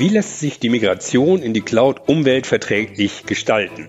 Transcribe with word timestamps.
Wie 0.00 0.08
lässt 0.10 0.38
sich 0.38 0.60
die 0.60 0.68
Migration 0.68 1.42
in 1.42 1.54
die 1.54 1.60
Cloud 1.60 2.08
umweltverträglich 2.08 3.26
gestalten? 3.26 3.88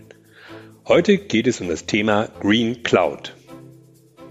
Heute 0.87 1.19
geht 1.19 1.45
es 1.45 1.61
um 1.61 1.67
das 1.67 1.85
Thema 1.85 2.29
Green 2.39 2.81
Cloud. 2.81 3.35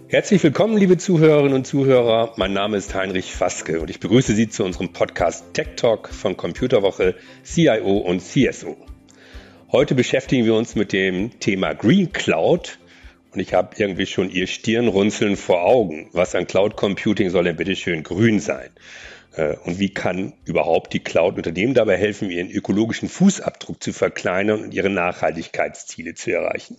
Herzlich 0.09 0.43
willkommen, 0.43 0.77
liebe 0.77 0.98
Zuhörerinnen 0.98 1.52
und 1.52 1.68
Zuhörer. 1.68 2.32
Mein 2.34 2.52
Name 2.52 2.79
ist 2.79 2.96
Heinrich 2.96 3.32
Faske 3.32 3.79
und 3.79 3.91
ich 3.91 4.00
begrüße 4.00 4.34
Sie 4.34 4.48
zu 4.48 4.64
unserem 4.64 4.93
Podcast 4.93 5.54
Tech 5.54 5.77
Talk 5.77 6.09
von 6.09 6.36
Computerwoche 6.36 7.14
CIO 7.45 7.98
und 7.98 8.22
CSO. 8.22 8.76
Heute 9.70 9.95
beschäftigen 9.95 10.46
wir 10.46 10.56
uns 10.56 10.74
mit 10.74 10.92
dem 10.92 11.38
Thema 11.38 11.74
Green 11.74 12.12
Cloud 12.12 12.80
und 13.32 13.38
ich 13.38 13.54
habe 13.54 13.76
irgendwie 13.76 14.06
schon 14.06 14.30
Ihr 14.30 14.48
Stirnrunzeln 14.48 15.36
vor 15.36 15.62
Augen. 15.62 16.08
Was 16.12 16.34
an 16.34 16.48
Cloud 16.48 16.74
Computing 16.74 17.30
soll 17.30 17.45
denn 17.45 17.54
bitte 17.54 17.76
schön 17.76 18.02
grün 18.02 18.40
sein? 18.40 18.70
Äh, 19.32 19.56
und 19.64 19.79
wie 19.79 19.93
kann 19.93 20.34
überhaupt 20.44 20.93
die 20.93 21.00
Cloud 21.00 21.36
Unternehmen 21.36 21.75
dabei 21.75 21.96
helfen, 21.96 22.30
ihren 22.30 22.50
ökologischen 22.50 23.08
Fußabdruck 23.08 23.82
zu 23.82 23.93
verkleinern 23.93 24.62
und 24.64 24.75
ihre 24.75 24.90
Nachhaltigkeitsziele 24.90 26.14
zu 26.14 26.32
erreichen? 26.32 26.79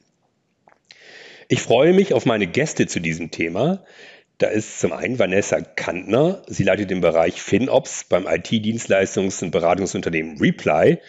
Ich 1.47 1.61
freue 1.61 1.93
mich 1.93 2.13
auf 2.13 2.25
meine 2.25 2.47
Gäste 2.47 2.88
zu 2.88 2.99
diesem 2.99 3.31
Thema. 3.31 3.83
Da 4.38 4.47
ist 4.47 4.79
zum 4.79 4.93
einen 4.93 5.19
Vanessa 5.19 5.59
Kantner. 5.61 6.43
Sie 6.47 6.63
leitet 6.63 6.91
den 6.91 7.01
Bereich 7.01 7.41
FinOps 7.41 8.05
beim 8.05 8.25
IT-Dienstleistungs- 8.25 9.43
und 9.43 9.52
Beratungsunternehmen 9.52 10.38
Reply 10.38 10.99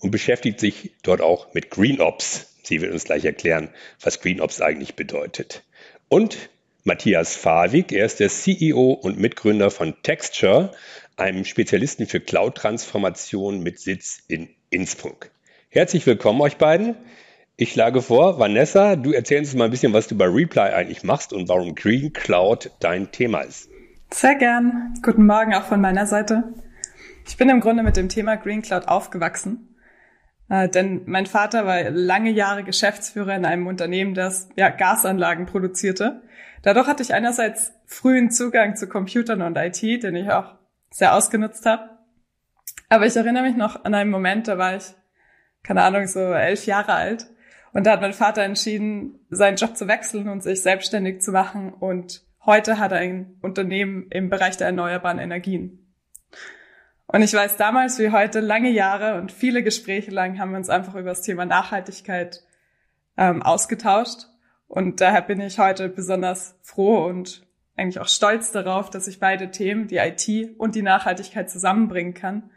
und 0.00 0.10
beschäftigt 0.10 0.60
sich 0.60 0.92
dort 1.02 1.20
auch 1.20 1.54
mit 1.54 1.70
GreenOps. 1.70 2.58
Sie 2.62 2.80
wird 2.80 2.92
uns 2.92 3.04
gleich 3.04 3.24
erklären, 3.24 3.70
was 4.00 4.20
GreenOps 4.20 4.60
eigentlich 4.60 4.96
bedeutet. 4.96 5.64
Und 6.08 6.50
Matthias 6.86 7.34
Fawig. 7.34 7.92
Er 7.92 8.04
ist 8.04 8.20
der 8.20 8.28
CEO 8.28 8.92
und 8.92 9.18
Mitgründer 9.18 9.70
von 9.70 9.94
Texture, 10.02 10.70
einem 11.16 11.46
Spezialisten 11.46 12.06
für 12.06 12.20
Cloud-Transformation 12.20 13.62
mit 13.62 13.80
Sitz 13.80 14.18
in 14.28 14.50
Innsbruck. 14.68 15.30
Herzlich 15.70 16.06
willkommen 16.06 16.42
euch 16.42 16.58
beiden. 16.58 16.94
Ich 17.56 17.72
schlage 17.72 18.02
vor, 18.02 18.38
Vanessa, 18.38 18.96
du 18.96 19.12
erzählst 19.12 19.54
uns 19.54 19.58
mal 19.58 19.64
ein 19.64 19.70
bisschen, 19.70 19.94
was 19.94 20.08
du 20.08 20.14
bei 20.14 20.26
Reply 20.26 20.74
eigentlich 20.74 21.02
machst 21.04 21.32
und 21.32 21.48
warum 21.48 21.74
Green 21.74 22.12
Cloud 22.12 22.70
dein 22.80 23.10
Thema 23.10 23.40
ist. 23.40 23.70
Sehr 24.12 24.34
gern. 24.34 24.92
Guten 25.02 25.24
Morgen 25.24 25.54
auch 25.54 25.64
von 25.64 25.80
meiner 25.80 26.06
Seite. 26.06 26.52
Ich 27.26 27.38
bin 27.38 27.48
im 27.48 27.60
Grunde 27.60 27.82
mit 27.82 27.96
dem 27.96 28.10
Thema 28.10 28.36
Green 28.36 28.60
Cloud 28.60 28.88
aufgewachsen. 28.88 29.74
Äh, 30.50 30.68
denn 30.68 31.04
mein 31.06 31.24
Vater 31.24 31.64
war 31.64 31.88
lange 31.88 32.30
Jahre 32.30 32.62
Geschäftsführer 32.62 33.34
in 33.34 33.46
einem 33.46 33.66
Unternehmen, 33.68 34.12
das 34.12 34.50
ja, 34.56 34.68
Gasanlagen 34.68 35.46
produzierte. 35.46 36.20
Dadurch 36.64 36.86
hatte 36.86 37.02
ich 37.02 37.12
einerseits 37.12 37.74
frühen 37.84 38.30
Zugang 38.30 38.74
zu 38.74 38.88
Computern 38.88 39.42
und 39.42 39.58
IT, 39.58 39.82
den 39.82 40.16
ich 40.16 40.30
auch 40.30 40.54
sehr 40.90 41.14
ausgenutzt 41.14 41.66
habe. 41.66 41.90
Aber 42.88 43.04
ich 43.04 43.14
erinnere 43.14 43.42
mich 43.42 43.54
noch 43.54 43.84
an 43.84 43.94
einen 43.94 44.10
Moment, 44.10 44.48
da 44.48 44.56
war 44.56 44.74
ich, 44.74 44.94
keine 45.62 45.82
Ahnung, 45.82 46.06
so 46.06 46.20
elf 46.20 46.64
Jahre 46.64 46.94
alt. 46.94 47.26
Und 47.74 47.84
da 47.84 47.92
hat 47.92 48.00
mein 48.00 48.14
Vater 48.14 48.42
entschieden, 48.42 49.18
seinen 49.28 49.56
Job 49.56 49.76
zu 49.76 49.88
wechseln 49.88 50.26
und 50.30 50.42
sich 50.42 50.62
selbstständig 50.62 51.20
zu 51.20 51.32
machen. 51.32 51.70
Und 51.70 52.22
heute 52.46 52.78
hat 52.78 52.92
er 52.92 52.98
ein 52.98 53.36
Unternehmen 53.42 54.06
im 54.08 54.30
Bereich 54.30 54.56
der 54.56 54.68
erneuerbaren 54.68 55.18
Energien. 55.18 55.92
Und 57.06 57.20
ich 57.20 57.34
weiß 57.34 57.58
damals 57.58 57.98
wie 57.98 58.10
heute, 58.10 58.40
lange 58.40 58.70
Jahre 58.70 59.20
und 59.20 59.32
viele 59.32 59.62
Gespräche 59.62 60.10
lang 60.10 60.38
haben 60.38 60.52
wir 60.52 60.56
uns 60.56 60.70
einfach 60.70 60.94
über 60.94 61.10
das 61.10 61.20
Thema 61.20 61.44
Nachhaltigkeit 61.44 62.42
ähm, 63.18 63.42
ausgetauscht. 63.42 64.28
Und 64.74 65.00
daher 65.00 65.22
bin 65.22 65.40
ich 65.40 65.60
heute 65.60 65.88
besonders 65.88 66.58
froh 66.62 67.04
und 67.04 67.46
eigentlich 67.76 68.00
auch 68.00 68.08
stolz 68.08 68.50
darauf, 68.50 68.90
dass 68.90 69.06
ich 69.06 69.20
beide 69.20 69.52
Themen, 69.52 69.86
die 69.86 69.98
IT 69.98 70.58
und 70.58 70.74
die 70.74 70.82
Nachhaltigkeit 70.82 71.48
zusammenbringen 71.48 72.12
kann 72.12 72.50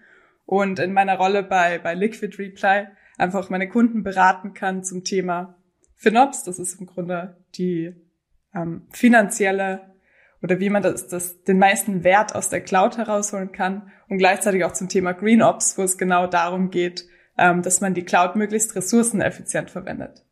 und 0.44 0.80
in 0.80 0.94
meiner 0.94 1.18
Rolle 1.18 1.44
bei, 1.44 1.78
bei 1.78 1.94
Liquid 1.94 2.36
Reply 2.40 2.88
einfach 3.20 3.52
meine 3.52 3.70
Kunden 3.70 4.02
beraten 4.02 4.56
kann 4.56 4.84
zum 4.84 5.04
Thema 5.04 5.60
FinOps. 5.94 6.44
Das 6.44 6.58
ist 6.58 6.80
im 6.80 6.88
Grunde 6.88 7.38
die 7.54 7.94
ähm, 8.52 8.88
finanzielle 8.90 9.94
oder 10.42 10.60
wie 10.60 10.72
man 10.72 10.82
das, 10.82 11.08
das, 11.08 11.44
den 11.44 11.60
meisten 11.60 12.04
Wert 12.04 12.34
aus 12.34 12.50
der 12.50 12.62
Cloud 12.62 12.98
herausholen 12.98 13.52
kann 13.52 13.92
und 14.10 14.18
gleichzeitig 14.18 14.64
auch 14.64 14.74
zum 14.74 14.90
Thema 14.90 15.12
GreenOps, 15.14 15.78
wo 15.78 15.84
es 15.84 16.00
genau 16.00 16.26
darum 16.26 16.72
geht, 16.72 17.06
ähm, 17.38 17.62
dass 17.62 17.80
man 17.80 17.94
die 17.94 18.06
Cloud 18.06 18.36
möglichst 18.36 18.76
ressourceneffizient 18.76 19.70
verwendet. 19.70 20.27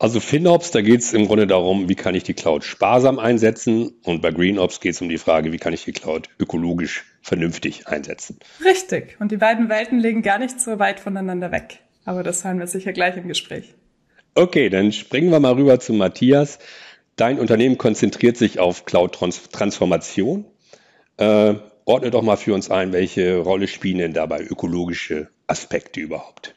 Also 0.00 0.20
FinOps, 0.20 0.70
da 0.70 0.80
geht 0.80 1.00
es 1.00 1.12
im 1.12 1.26
Grunde 1.26 1.48
darum, 1.48 1.88
wie 1.88 1.96
kann 1.96 2.14
ich 2.14 2.22
die 2.22 2.34
Cloud 2.34 2.62
sparsam 2.62 3.18
einsetzen 3.18 3.96
und 4.04 4.22
bei 4.22 4.30
GreenOps 4.30 4.78
geht 4.80 4.94
es 4.94 5.00
um 5.00 5.08
die 5.08 5.18
Frage, 5.18 5.50
wie 5.50 5.56
kann 5.56 5.72
ich 5.72 5.84
die 5.84 5.92
Cloud 5.92 6.28
ökologisch 6.38 7.04
vernünftig 7.20 7.88
einsetzen. 7.88 8.38
Richtig. 8.64 9.16
Und 9.18 9.32
die 9.32 9.36
beiden 9.36 9.68
Welten 9.68 9.98
liegen 9.98 10.22
gar 10.22 10.38
nicht 10.38 10.60
so 10.60 10.78
weit 10.78 11.00
voneinander 11.00 11.50
weg. 11.50 11.80
Aber 12.04 12.22
das 12.22 12.44
hören 12.44 12.60
wir 12.60 12.68
sicher 12.68 12.92
gleich 12.92 13.16
im 13.16 13.26
Gespräch. 13.26 13.74
Okay, 14.36 14.68
dann 14.68 14.92
springen 14.92 15.30
wir 15.32 15.40
mal 15.40 15.54
rüber 15.54 15.80
zu 15.80 15.92
Matthias. 15.92 16.60
Dein 17.16 17.40
Unternehmen 17.40 17.76
konzentriert 17.76 18.36
sich 18.36 18.60
auf 18.60 18.84
Cloud-Transformation. 18.84 20.44
Äh, 21.16 21.54
ordne 21.86 22.10
doch 22.12 22.22
mal 22.22 22.36
für 22.36 22.54
uns 22.54 22.70
ein, 22.70 22.92
welche 22.92 23.38
Rolle 23.38 23.66
spielen 23.66 23.98
denn 23.98 24.12
dabei 24.12 24.42
ökologische 24.42 25.28
Aspekte 25.48 25.98
überhaupt? 25.98 26.54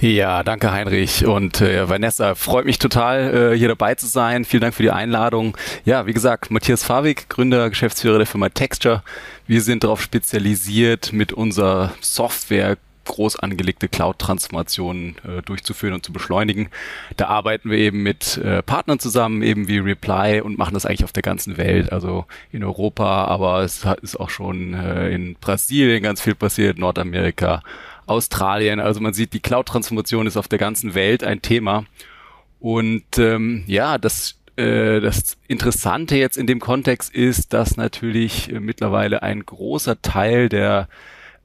Ja, 0.00 0.42
danke 0.42 0.70
Heinrich 0.70 1.26
und 1.26 1.60
äh, 1.60 1.88
Vanessa. 1.88 2.34
Freut 2.34 2.64
mich 2.64 2.78
total, 2.78 3.52
äh, 3.52 3.58
hier 3.58 3.68
dabei 3.68 3.94
zu 3.94 4.06
sein. 4.06 4.44
Vielen 4.44 4.60
Dank 4.60 4.74
für 4.74 4.82
die 4.82 4.90
Einladung. 4.90 5.56
Ja, 5.84 6.06
wie 6.06 6.12
gesagt, 6.12 6.50
Matthias 6.50 6.84
Fawig, 6.84 7.28
Gründer, 7.28 7.68
Geschäftsführer 7.68 8.18
der 8.18 8.26
Firma 8.26 8.48
Texture. 8.48 9.02
Wir 9.46 9.60
sind 9.60 9.84
darauf 9.84 10.00
spezialisiert, 10.00 11.12
mit 11.12 11.32
unserer 11.32 11.92
Software 12.00 12.76
groß 13.08 13.40
angelegte 13.40 13.88
Cloud-Transformationen 13.88 15.16
äh, 15.26 15.42
durchzuführen 15.42 15.94
und 15.94 16.04
zu 16.04 16.12
beschleunigen. 16.12 16.68
Da 17.16 17.26
arbeiten 17.26 17.70
wir 17.70 17.78
eben 17.78 18.02
mit 18.02 18.36
äh, 18.36 18.62
Partnern 18.62 19.00
zusammen, 19.00 19.42
eben 19.42 19.66
wie 19.66 19.78
Reply 19.78 20.40
und 20.40 20.58
machen 20.58 20.74
das 20.74 20.86
eigentlich 20.86 21.04
auf 21.04 21.12
der 21.12 21.22
ganzen 21.22 21.56
Welt, 21.56 21.90
also 21.90 22.26
in 22.52 22.62
Europa, 22.62 23.24
aber 23.24 23.62
es 23.62 23.84
ist 24.02 24.20
auch 24.20 24.30
schon 24.30 24.74
äh, 24.74 25.08
in 25.08 25.34
Brasilien 25.34 26.02
ganz 26.02 26.20
viel 26.20 26.34
passiert, 26.34 26.78
Nordamerika, 26.78 27.62
Australien. 28.08 28.80
Also 28.80 29.00
man 29.00 29.14
sieht, 29.14 29.32
die 29.32 29.40
Cloud-Transformation 29.40 30.26
ist 30.26 30.36
auf 30.36 30.48
der 30.48 30.58
ganzen 30.58 30.94
Welt 30.94 31.24
ein 31.24 31.42
Thema. 31.42 31.84
Und 32.60 33.18
ähm, 33.18 33.64
ja, 33.66 33.98
das 33.98 34.38
äh, 34.58 35.00
das 35.00 35.36
Interessante 35.46 36.16
jetzt 36.16 36.36
in 36.36 36.48
dem 36.48 36.58
Kontext 36.58 37.14
ist, 37.14 37.52
dass 37.52 37.76
natürlich 37.76 38.52
äh, 38.52 38.58
mittlerweile 38.58 39.22
ein 39.22 39.46
großer 39.46 40.02
Teil 40.02 40.48
der 40.48 40.88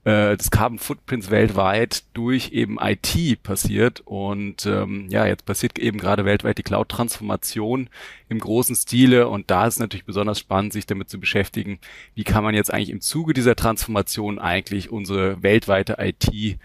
äh, 0.04 0.36
des 0.36 0.50
Carbon 0.50 0.78
Footprints 0.78 1.30
weltweit 1.30 2.04
durch 2.12 2.52
eben 2.52 2.78
IT 2.80 3.42
passiert. 3.42 4.02
Und 4.04 4.66
ähm, 4.66 5.08
ja, 5.08 5.26
jetzt 5.26 5.46
passiert 5.46 5.78
eben 5.78 5.98
gerade 5.98 6.24
weltweit 6.24 6.58
die 6.58 6.62
Cloud-Transformation 6.62 7.88
im 8.28 8.38
großen 8.38 8.76
Stile. 8.76 9.28
Und 9.28 9.50
da 9.50 9.66
ist 9.66 9.80
natürlich 9.80 10.04
besonders 10.04 10.38
spannend, 10.38 10.72
sich 10.72 10.86
damit 10.86 11.08
zu 11.08 11.18
beschäftigen, 11.18 11.78
wie 12.14 12.24
kann 12.24 12.44
man 12.44 12.54
jetzt 12.54 12.72
eigentlich 12.72 12.90
im 12.90 13.00
Zuge 13.00 13.32
dieser 13.32 13.56
Transformation 13.56 14.38
eigentlich 14.38 14.90
unsere 14.90 15.42
weltweite 15.42 15.96
IT 15.98 16.58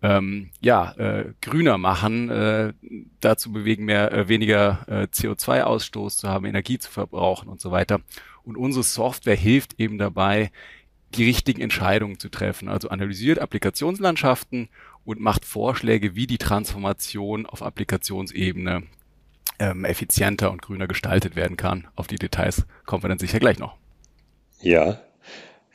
ähm, 0.00 0.50
ja, 0.60 0.92
äh, 0.92 1.32
grüner 1.42 1.76
machen, 1.76 2.30
äh, 2.30 2.72
dazu 3.20 3.52
bewegen, 3.52 3.84
mehr 3.84 4.12
äh, 4.12 4.28
weniger 4.28 4.84
äh, 4.86 5.02
CO2-Ausstoß 5.12 6.18
zu 6.18 6.28
haben, 6.28 6.46
Energie 6.46 6.78
zu 6.78 6.90
verbrauchen 6.90 7.48
und 7.48 7.60
so 7.60 7.70
weiter. 7.70 8.00
Und 8.44 8.56
unsere 8.56 8.84
Software 8.84 9.36
hilft 9.36 9.78
eben 9.78 9.98
dabei, 9.98 10.52
die 11.14 11.24
richtigen 11.24 11.60
Entscheidungen 11.60 12.18
zu 12.18 12.28
treffen. 12.28 12.68
Also 12.68 12.88
analysiert 12.88 13.38
Applikationslandschaften 13.38 14.68
und 15.04 15.20
macht 15.20 15.44
Vorschläge, 15.44 16.14
wie 16.14 16.26
die 16.26 16.38
Transformation 16.38 17.46
auf 17.46 17.62
Applikationsebene 17.62 18.82
ähm, 19.58 19.84
effizienter 19.84 20.50
und 20.50 20.62
grüner 20.62 20.86
gestaltet 20.86 21.34
werden 21.34 21.56
kann. 21.56 21.88
Auf 21.96 22.06
die 22.06 22.16
Details 22.16 22.66
kommen 22.84 23.02
wir 23.02 23.08
dann 23.08 23.18
sicher 23.18 23.40
gleich 23.40 23.58
noch. 23.58 23.76
Ja, 24.60 25.00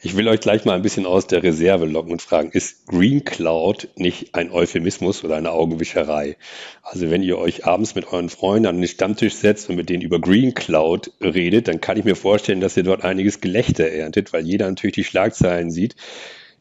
ich 0.03 0.17
will 0.17 0.27
euch 0.27 0.41
gleich 0.41 0.65
mal 0.65 0.75
ein 0.75 0.81
bisschen 0.81 1.05
aus 1.05 1.27
der 1.27 1.43
Reserve 1.43 1.85
locken 1.85 2.11
und 2.11 2.21
fragen, 2.21 2.51
ist 2.51 2.87
Green 2.87 3.23
Cloud 3.23 3.87
nicht 3.95 4.35
ein 4.35 4.51
Euphemismus 4.51 5.23
oder 5.23 5.37
eine 5.37 5.51
Augenwischerei? 5.51 6.35
Also 6.81 7.09
wenn 7.09 7.23
ihr 7.23 7.37
euch 7.37 7.65
abends 7.65 7.95
mit 7.95 8.11
euren 8.11 8.27
Freunden 8.27 8.67
an 8.67 8.77
den 8.77 8.87
Stammtisch 8.87 9.35
setzt 9.35 9.69
und 9.69 9.77
mit 9.77 9.89
denen 9.89 10.01
über 10.01 10.19
Green 10.19 10.53
Cloud 10.53 11.13
redet, 11.21 11.69
dann 11.69 11.79
kann 11.79 11.97
ich 11.97 12.03
mir 12.03 12.17
vorstellen, 12.17 12.59
dass 12.59 12.75
ihr 12.75 12.83
dort 12.83 13.05
einiges 13.05 13.39
Gelächter 13.39 13.87
erntet, 13.87 14.33
weil 14.33 14.45
jeder 14.45 14.67
natürlich 14.67 14.95
die 14.95 15.03
Schlagzeilen 15.05 15.71
sieht. 15.71 15.95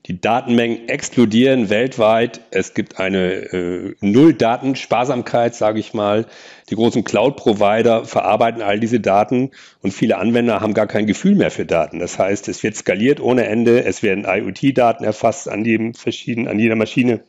Die 0.06 0.20
Datenmengen 0.20 0.88
explodieren 0.88 1.70
weltweit. 1.70 2.40
Es 2.50 2.74
gibt 2.74 2.98
eine 2.98 3.34
äh, 3.34 3.94
Null-Daten-Sparsamkeit, 4.00 5.54
sage 5.54 5.78
ich 5.78 5.94
mal. 5.94 6.26
Die 6.70 6.74
großen 6.74 7.04
Cloud-Provider 7.04 8.04
verarbeiten 8.04 8.62
all 8.62 8.80
diese 8.80 8.98
Daten 8.98 9.52
und 9.80 9.92
viele 9.92 10.18
Anwender 10.18 10.60
haben 10.60 10.74
gar 10.74 10.88
kein 10.88 11.06
Gefühl 11.06 11.36
mehr 11.36 11.52
für 11.52 11.66
Daten. 11.66 12.00
Das 12.00 12.18
heißt, 12.18 12.48
es 12.48 12.64
wird 12.64 12.74
skaliert 12.74 13.20
ohne 13.20 13.46
Ende. 13.46 13.84
Es 13.84 14.02
werden 14.02 14.24
IoT-Daten 14.26 15.04
erfasst 15.04 15.48
an 15.48 15.64
jedem 15.64 15.94
verschiedenen, 15.94 16.48
an 16.48 16.58
jeder 16.58 16.74
Maschine. 16.74 17.20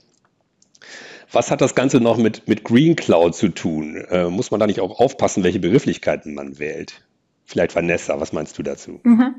Was 1.32 1.52
hat 1.52 1.62
das 1.62 1.76
Ganze 1.76 2.00
noch 2.00 2.18
mit, 2.18 2.48
mit 2.48 2.64
Green 2.64 2.96
Cloud 2.96 3.36
zu 3.36 3.50
tun? 3.50 3.98
Äh, 4.10 4.30
muss 4.30 4.50
man 4.50 4.60
da 4.60 4.66
nicht 4.66 4.80
auch 4.80 5.00
aufpassen, 5.00 5.44
welche 5.44 5.60
Begrifflichkeiten 5.60 6.34
man 6.34 6.58
wählt? 6.58 7.04
Vielleicht 7.46 7.76
Vanessa, 7.76 8.20
was 8.20 8.34
meinst 8.34 8.58
du 8.58 8.64
dazu? 8.64 9.00
Mhm. 9.04 9.36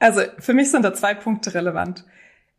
Also 0.00 0.22
für 0.38 0.54
mich 0.54 0.70
sind 0.72 0.82
da 0.82 0.92
zwei 0.92 1.14
Punkte 1.14 1.54
relevant. 1.54 2.04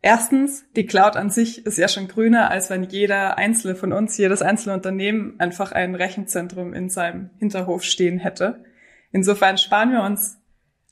Erstens, 0.00 0.64
die 0.74 0.86
Cloud 0.86 1.16
an 1.16 1.30
sich 1.30 1.66
ist 1.66 1.76
ja 1.76 1.88
schon 1.88 2.08
grüner, 2.08 2.50
als 2.50 2.70
wenn 2.70 2.84
jeder 2.84 3.36
einzelne 3.36 3.76
von 3.76 3.92
uns, 3.92 4.16
jedes 4.16 4.42
einzelne 4.42 4.74
Unternehmen 4.74 5.38
einfach 5.38 5.72
ein 5.72 5.94
Rechenzentrum 5.94 6.72
in 6.72 6.88
seinem 6.88 7.30
Hinterhof 7.38 7.84
stehen 7.84 8.18
hätte. 8.18 8.64
Insofern 9.12 9.58
sparen 9.58 9.92
wir 9.92 10.02
uns 10.02 10.38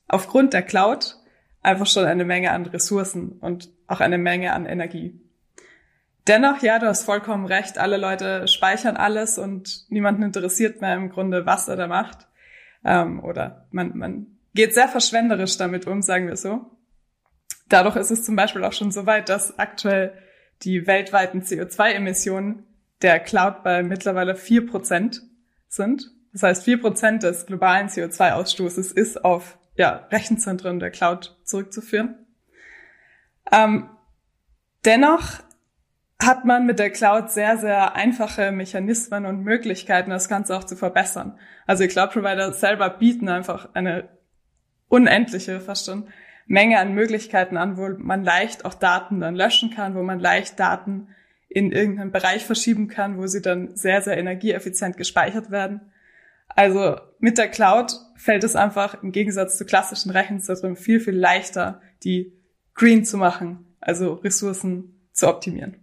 aufgrund 0.06 0.52
der 0.52 0.62
Cloud 0.62 1.16
einfach 1.62 1.86
schon 1.86 2.04
eine 2.04 2.24
Menge 2.24 2.52
an 2.52 2.66
Ressourcen 2.66 3.32
und 3.40 3.70
auch 3.86 4.00
eine 4.00 4.18
Menge 4.18 4.52
an 4.52 4.66
Energie. 4.66 5.20
Dennoch, 6.26 6.62
ja, 6.62 6.78
du 6.78 6.86
hast 6.86 7.04
vollkommen 7.04 7.46
recht, 7.46 7.78
alle 7.78 7.96
Leute 7.96 8.46
speichern 8.46 8.96
alles 8.96 9.38
und 9.38 9.90
niemanden 9.90 10.22
interessiert 10.22 10.80
mehr 10.80 10.94
im 10.94 11.10
Grunde, 11.10 11.46
was 11.46 11.68
er 11.68 11.76
da 11.76 11.86
macht. 11.86 12.28
Ähm, 12.84 13.22
oder 13.24 13.66
man, 13.70 13.96
man 13.96 14.26
geht 14.54 14.74
sehr 14.74 14.88
verschwenderisch 14.88 15.56
damit 15.56 15.86
um, 15.86 16.02
sagen 16.02 16.28
wir 16.28 16.36
so. 16.36 16.66
Dadurch 17.68 17.96
ist 17.96 18.10
es 18.10 18.24
zum 18.24 18.36
Beispiel 18.36 18.64
auch 18.64 18.72
schon 18.72 18.90
so 18.90 19.06
weit, 19.06 19.28
dass 19.28 19.58
aktuell 19.58 20.12
die 20.62 20.86
weltweiten 20.86 21.42
CO2-Emissionen 21.42 22.64
der 23.02 23.20
Cloud 23.20 23.62
bei 23.62 23.82
mittlerweile 23.82 24.36
vier 24.36 24.66
Prozent 24.66 25.22
sind. 25.68 26.10
Das 26.32 26.42
heißt, 26.42 26.64
vier 26.64 26.80
Prozent 26.80 27.22
des 27.22 27.46
globalen 27.46 27.88
CO2-Ausstoßes 27.88 28.92
ist 28.92 29.24
auf 29.24 29.58
ja, 29.76 30.06
Rechenzentren 30.10 30.78
der 30.78 30.90
Cloud 30.90 31.36
zurückzuführen. 31.44 32.26
Ähm, 33.50 33.88
dennoch 34.84 35.40
hat 36.22 36.44
man 36.44 36.66
mit 36.66 36.78
der 36.78 36.90
Cloud 36.90 37.30
sehr, 37.30 37.56
sehr 37.56 37.94
einfache 37.94 38.52
Mechanismen 38.52 39.24
und 39.24 39.42
Möglichkeiten, 39.42 40.10
das 40.10 40.28
Ganze 40.28 40.56
auch 40.56 40.64
zu 40.64 40.76
verbessern. 40.76 41.38
Also 41.66 41.84
die 41.84 41.88
Cloud-Provider 41.88 42.52
selber 42.52 42.90
bieten 42.90 43.28
einfach 43.28 43.70
eine 43.74 44.08
unendliche, 44.90 45.60
fast 45.60 45.86
schon, 45.86 46.08
Menge 46.46 46.80
an 46.80 46.94
Möglichkeiten 46.94 47.56
an, 47.56 47.76
wo 47.76 47.88
man 47.96 48.24
leicht 48.24 48.64
auch 48.64 48.74
Daten 48.74 49.20
dann 49.20 49.36
löschen 49.36 49.70
kann, 49.70 49.94
wo 49.94 50.02
man 50.02 50.18
leicht 50.18 50.58
Daten 50.58 51.08
in 51.48 51.70
irgendeinen 51.70 52.10
Bereich 52.10 52.44
verschieben 52.44 52.88
kann, 52.88 53.16
wo 53.16 53.26
sie 53.26 53.40
dann 53.40 53.76
sehr, 53.76 54.02
sehr 54.02 54.18
energieeffizient 54.18 54.96
gespeichert 54.96 55.50
werden. 55.50 55.80
Also 56.48 56.96
mit 57.20 57.38
der 57.38 57.48
Cloud 57.48 57.92
fällt 58.16 58.42
es 58.42 58.56
einfach 58.56 59.00
im 59.02 59.12
Gegensatz 59.12 59.56
zu 59.56 59.64
klassischen 59.64 60.10
Rechenzentren 60.10 60.74
viel, 60.74 60.98
viel 60.98 61.16
leichter, 61.16 61.80
die 62.02 62.32
green 62.74 63.04
zu 63.04 63.16
machen, 63.16 63.64
also 63.80 64.14
Ressourcen 64.14 65.00
zu 65.12 65.28
optimieren. 65.28 65.76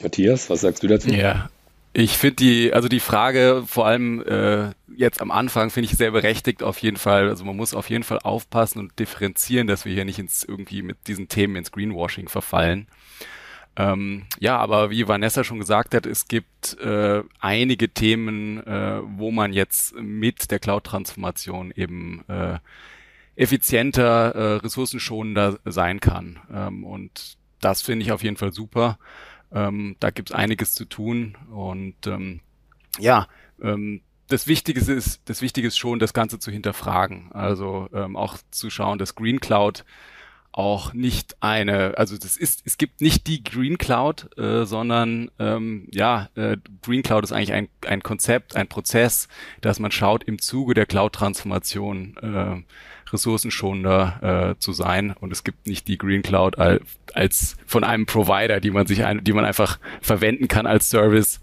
Matthias, 0.00 0.48
was 0.48 0.60
sagst 0.60 0.84
du 0.84 0.86
dazu? 0.86 1.10
Ja, 1.10 1.50
ich 1.92 2.16
finde 2.16 2.36
die, 2.36 2.72
also 2.72 2.88
die 2.88 3.00
Frage 3.00 3.64
vor 3.66 3.86
allem 3.86 4.22
äh, 4.22 4.70
jetzt 4.94 5.20
am 5.20 5.30
Anfang 5.30 5.70
finde 5.70 5.90
ich 5.90 5.96
sehr 5.96 6.12
berechtigt 6.12 6.62
auf 6.62 6.78
jeden 6.78 6.96
Fall. 6.96 7.28
Also 7.28 7.44
man 7.44 7.56
muss 7.56 7.74
auf 7.74 7.90
jeden 7.90 8.04
Fall 8.04 8.18
aufpassen 8.20 8.78
und 8.78 8.98
differenzieren, 8.98 9.66
dass 9.66 9.84
wir 9.84 9.92
hier 9.92 10.04
nicht 10.04 10.18
ins 10.18 10.44
irgendwie 10.44 10.82
mit 10.82 11.08
diesen 11.08 11.28
Themen 11.28 11.56
ins 11.56 11.72
Greenwashing 11.72 12.28
verfallen. 12.28 12.86
Ähm, 13.76 14.26
ja, 14.38 14.58
aber 14.58 14.90
wie 14.90 15.08
Vanessa 15.08 15.42
schon 15.42 15.58
gesagt 15.58 15.94
hat, 15.94 16.06
es 16.06 16.28
gibt 16.28 16.78
äh, 16.80 17.22
einige 17.40 17.88
Themen, 17.88 18.64
äh, 18.66 19.00
wo 19.04 19.30
man 19.30 19.52
jetzt 19.52 19.94
mit 19.94 20.50
der 20.50 20.58
Cloud-Transformation 20.58 21.72
eben 21.74 22.24
äh, 22.28 22.58
effizienter, 23.36 24.34
äh, 24.34 24.56
ressourcenschonender 24.56 25.58
sein 25.64 26.00
kann. 26.00 26.40
Ähm, 26.52 26.84
und 26.84 27.36
das 27.60 27.82
finde 27.82 28.04
ich 28.04 28.12
auf 28.12 28.22
jeden 28.22 28.36
Fall 28.36 28.52
super. 28.52 28.98
Ähm, 29.52 29.96
da 30.00 30.10
gibt 30.10 30.30
es 30.30 30.36
einiges 30.36 30.74
zu 30.74 30.84
tun 30.84 31.36
und 31.50 32.06
ähm, 32.06 32.40
ja, 32.98 33.26
ähm, 33.60 34.02
das 34.28 34.46
Wichtige 34.46 34.80
ist, 34.80 35.20
das 35.24 35.42
Wichtige 35.42 35.66
ist 35.66 35.76
schon, 35.76 35.98
das 35.98 36.12
Ganze 36.14 36.38
zu 36.38 36.50
hinterfragen. 36.50 37.32
Also 37.32 37.88
ähm, 37.92 38.16
auch 38.16 38.38
zu 38.50 38.70
schauen, 38.70 38.98
dass 38.98 39.16
Green 39.16 39.40
Cloud 39.40 39.84
auch 40.52 40.92
nicht 40.92 41.36
eine, 41.40 41.96
also 41.96 42.16
das 42.16 42.36
ist, 42.36 42.62
es 42.64 42.76
gibt 42.76 43.00
nicht 43.00 43.26
die 43.26 43.44
Green 43.44 43.78
Cloud, 43.78 44.36
äh, 44.36 44.64
sondern 44.64 45.30
ähm, 45.38 45.86
ja, 45.92 46.28
äh, 46.34 46.56
Green 46.82 47.02
Cloud 47.02 47.24
ist 47.24 47.32
eigentlich 47.32 47.52
ein, 47.52 47.68
ein 47.86 48.02
Konzept, 48.02 48.56
ein 48.56 48.66
Prozess, 48.66 49.28
dass 49.60 49.78
man 49.78 49.92
schaut, 49.92 50.24
im 50.24 50.40
Zuge 50.40 50.74
der 50.74 50.86
Cloud-Transformation 50.86 52.16
äh, 52.16 53.12
ressourcenschonender 53.12 54.52
äh, 54.52 54.58
zu 54.58 54.72
sein. 54.72 55.14
Und 55.18 55.32
es 55.32 55.44
gibt 55.44 55.66
nicht 55.66 55.88
die 55.88 55.98
Green 55.98 56.22
Cloud 56.22 56.58
als, 56.58 56.82
als 57.14 57.56
von 57.66 57.84
einem 57.84 58.06
Provider, 58.06 58.60
die 58.60 58.70
man 58.70 58.86
sich 58.86 59.04
ein, 59.04 59.22
die 59.22 59.32
man 59.32 59.44
einfach 59.44 59.78
verwenden 60.00 60.48
kann 60.48 60.66
als 60.66 60.90
Service. 60.90 61.40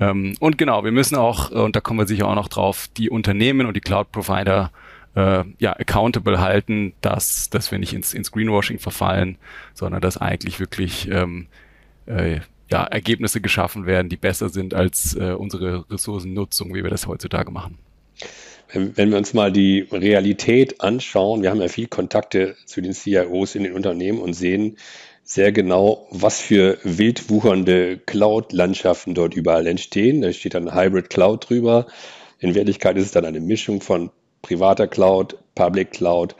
Ähm, 0.00 0.34
und 0.40 0.58
genau, 0.58 0.84
wir 0.84 0.92
müssen 0.92 1.16
auch, 1.16 1.50
und 1.50 1.76
da 1.76 1.80
kommen 1.80 2.00
wir 2.00 2.06
sicher 2.06 2.26
auch 2.26 2.34
noch 2.34 2.48
drauf, 2.48 2.88
die 2.96 3.10
Unternehmen 3.10 3.66
und 3.66 3.74
die 3.74 3.80
Cloud-Provider 3.80 4.72
äh, 5.14 5.44
ja, 5.58 5.72
accountable 5.72 6.40
halten, 6.40 6.92
dass, 7.00 7.50
dass 7.50 7.70
wir 7.70 7.78
nicht 7.78 7.92
ins, 7.92 8.14
ins 8.14 8.32
Greenwashing 8.32 8.78
verfallen, 8.78 9.38
sondern 9.74 10.00
dass 10.00 10.16
eigentlich 10.16 10.60
wirklich 10.60 11.08
ähm, 11.10 11.48
äh, 12.06 12.40
ja, 12.70 12.84
Ergebnisse 12.84 13.40
geschaffen 13.40 13.86
werden, 13.86 14.08
die 14.08 14.16
besser 14.16 14.48
sind 14.48 14.74
als 14.74 15.16
äh, 15.16 15.32
unsere 15.32 15.90
Ressourcennutzung, 15.90 16.74
wie 16.74 16.82
wir 16.82 16.90
das 16.90 17.06
heutzutage 17.06 17.50
machen. 17.50 17.78
Wenn 18.72 19.10
wir 19.10 19.18
uns 19.18 19.34
mal 19.34 19.50
die 19.50 19.88
Realität 19.90 20.80
anschauen, 20.80 21.42
wir 21.42 21.50
haben 21.50 21.60
ja 21.60 21.66
viel 21.66 21.88
Kontakte 21.88 22.54
zu 22.66 22.80
den 22.80 22.92
CIOs 22.92 23.56
in 23.56 23.64
den 23.64 23.72
Unternehmen 23.72 24.20
und 24.20 24.34
sehen 24.34 24.76
sehr 25.24 25.50
genau, 25.50 26.06
was 26.10 26.40
für 26.40 26.78
wildwuchernde 26.84 27.98
Cloud-Landschaften 27.98 29.14
dort 29.14 29.34
überall 29.34 29.66
entstehen. 29.66 30.22
Da 30.22 30.32
steht 30.32 30.54
dann 30.54 30.74
Hybrid 30.74 31.10
Cloud 31.10 31.48
drüber. 31.48 31.86
In 32.38 32.54
Wirklichkeit 32.54 32.96
ist 32.96 33.06
es 33.06 33.12
dann 33.12 33.24
eine 33.24 33.40
Mischung 33.40 33.80
von 33.80 34.10
privater 34.42 34.86
Cloud, 34.86 35.36
Public 35.54 35.92
Cloud 35.92 36.34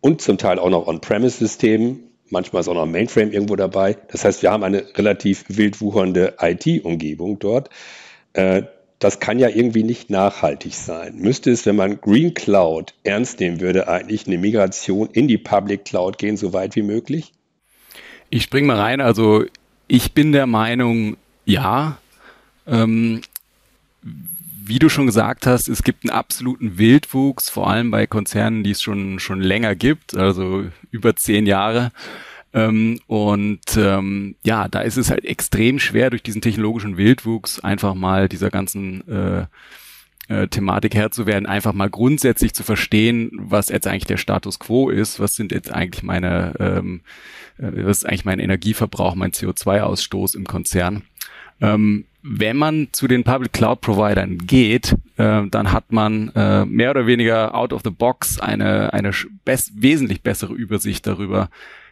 und 0.00 0.22
zum 0.22 0.38
Teil 0.38 0.58
auch 0.58 0.70
noch 0.70 0.86
On-Premise-Systemen. 0.86 2.00
Manchmal 2.30 2.60
ist 2.60 2.68
auch 2.68 2.74
noch 2.74 2.86
Mainframe 2.86 3.32
irgendwo 3.32 3.56
dabei. 3.56 3.96
Das 4.08 4.24
heißt, 4.24 4.42
wir 4.42 4.50
haben 4.50 4.64
eine 4.64 4.84
relativ 4.96 5.44
wildwuchernde 5.48 6.34
IT-Umgebung 6.40 7.38
dort. 7.38 7.70
Äh, 8.32 8.62
das 8.98 9.20
kann 9.20 9.38
ja 9.38 9.48
irgendwie 9.48 9.82
nicht 9.82 10.10
nachhaltig 10.10 10.74
sein. 10.74 11.16
Müsste 11.16 11.50
es, 11.50 11.66
wenn 11.66 11.76
man 11.76 12.00
Green 12.00 12.34
Cloud 12.34 12.94
ernst 13.04 13.40
nehmen 13.40 13.60
würde, 13.60 13.88
eigentlich 13.88 14.26
eine 14.26 14.38
Migration 14.38 15.08
in 15.12 15.28
die 15.28 15.38
Public 15.38 15.84
Cloud 15.84 16.18
gehen, 16.18 16.36
so 16.36 16.52
weit 16.52 16.76
wie 16.76 16.82
möglich? 16.82 17.32
Ich 18.30 18.44
spring 18.44 18.66
mal 18.66 18.78
rein. 18.78 19.00
Also 19.00 19.44
ich 19.86 20.12
bin 20.12 20.32
der 20.32 20.46
Meinung, 20.46 21.16
ja. 21.44 21.98
Ähm, 22.66 23.20
wie 24.66 24.78
du 24.78 24.88
schon 24.88 25.06
gesagt 25.06 25.46
hast, 25.46 25.68
es 25.68 25.82
gibt 25.82 26.04
einen 26.04 26.16
absoluten 26.16 26.78
Wildwuchs, 26.78 27.48
vor 27.48 27.70
allem 27.70 27.90
bei 27.90 28.06
Konzernen, 28.06 28.64
die 28.64 28.72
es 28.72 28.82
schon, 28.82 29.18
schon 29.18 29.40
länger 29.40 29.74
gibt, 29.74 30.16
also 30.16 30.64
über 30.90 31.14
zehn 31.14 31.46
Jahre. 31.46 31.92
Ähm, 32.52 33.00
und 33.06 33.76
ähm, 33.76 34.34
ja, 34.42 34.66
da 34.68 34.80
ist 34.80 34.96
es 34.96 35.10
halt 35.10 35.24
extrem 35.24 35.78
schwer, 35.78 36.10
durch 36.10 36.22
diesen 36.22 36.40
technologischen 36.40 36.96
Wildwuchs 36.96 37.60
einfach 37.60 37.94
mal 37.94 38.28
dieser 38.28 38.50
ganzen 38.50 39.06
äh, 39.08 39.46
äh, 40.28 40.48
Thematik 40.48 40.94
Herr 40.94 41.10
zu 41.10 41.26
werden, 41.26 41.46
einfach 41.46 41.72
mal 41.72 41.90
grundsätzlich 41.90 42.54
zu 42.54 42.62
verstehen, 42.62 43.30
was 43.34 43.68
jetzt 43.68 43.86
eigentlich 43.86 44.06
der 44.06 44.16
Status 44.16 44.58
quo 44.58 44.90
ist, 44.90 45.20
was 45.20 45.36
sind 45.36 45.52
jetzt 45.52 45.72
eigentlich 45.72 46.02
meine, 46.02 46.54
ähm, 46.58 47.02
äh, 47.58 47.84
was 47.84 47.98
ist 47.98 48.06
eigentlich 48.06 48.24
mein 48.24 48.40
Energieverbrauch, 48.40 49.14
mein 49.14 49.30
CO2-Ausstoß 49.30 50.34
im 50.34 50.46
Konzern. 50.46 51.02
Ähm, 51.60 52.06
wenn 52.28 52.56
man 52.56 52.88
zu 52.92 53.06
den 53.06 53.24
Public 53.24 53.52
Cloud 53.52 53.80
Providern 53.80 54.38
geht, 54.38 54.96
äh, 55.16 55.46
dann 55.46 55.72
hat 55.72 55.92
man 55.92 56.30
äh, 56.34 56.64
mehr 56.64 56.90
oder 56.90 57.06
weniger 57.06 57.54
out 57.54 57.72
of 57.72 57.82
the 57.84 57.90
box 57.90 58.40
eine, 58.40 58.92
eine 58.92 59.12
best, 59.44 59.72
wesentlich 59.80 60.22
bessere 60.22 60.52
Übersicht 60.52 61.06
darüber, 61.06 61.48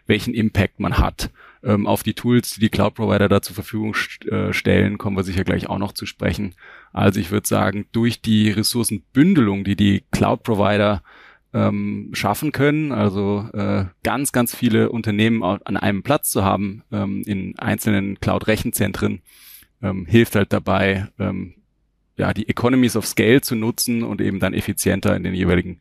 welchen 0.07 0.35
Impact 0.35 0.81
man 0.81 0.99
hat. 0.99 1.31
Ähm, 1.63 1.87
auf 1.87 2.03
die 2.03 2.15
Tools, 2.15 2.55
die 2.55 2.61
die 2.61 2.69
Cloud 2.69 2.95
Provider 2.95 3.29
da 3.29 3.41
zur 3.43 3.55
Verfügung 3.55 3.95
st 3.95 4.27
äh, 4.27 4.53
stellen, 4.53 4.99
kommen 4.99 5.17
wir 5.17 5.23
sicher 5.23 5.45
gleich 5.45 5.69
auch 5.69 5.79
noch 5.79 5.93
zu 5.93 6.05
sprechen. 6.05 6.55
Also 6.93 7.21
ich 7.21 7.31
würde 7.31 7.47
sagen, 7.47 7.87
durch 7.93 8.21
die 8.21 8.51
Ressourcenbündelung, 8.51 9.65
die 9.65 9.77
die 9.77 10.05
Cloud 10.11 10.43
Provider 10.43 11.03
ähm, 11.55 12.11
schaffen 12.13 12.51
können, 12.51 12.93
also 12.93 13.49
äh, 13.55 13.85
ganz, 14.03 14.33
ganz 14.33 14.55
viele 14.55 14.91
Unternehmen 14.91 15.43
an 15.43 15.77
einem 15.77 16.03
Platz 16.03 16.31
zu 16.31 16.45
haben 16.45 16.83
ähm, 16.93 17.23
in 17.25 17.57
einzelnen 17.59 18.19
Cloud-Rechenzentren, 18.21 19.23
ähm, 19.85 20.07
hilft 20.07 20.35
halt 20.35 20.53
dabei, 20.53 21.09
ähm, 21.19 21.55
ja, 22.17 22.33
die 22.33 22.49
Economies 22.49 22.97
of 22.97 23.07
Scale 23.07 23.43
zu 23.43 23.55
nutzen 23.55 24.03
und 24.03 24.21
eben 24.21 24.41
dann 24.41 24.55
effizienter 24.55 25.15
in 25.15 25.23
den 25.23 25.35
jeweiligen 25.35 25.81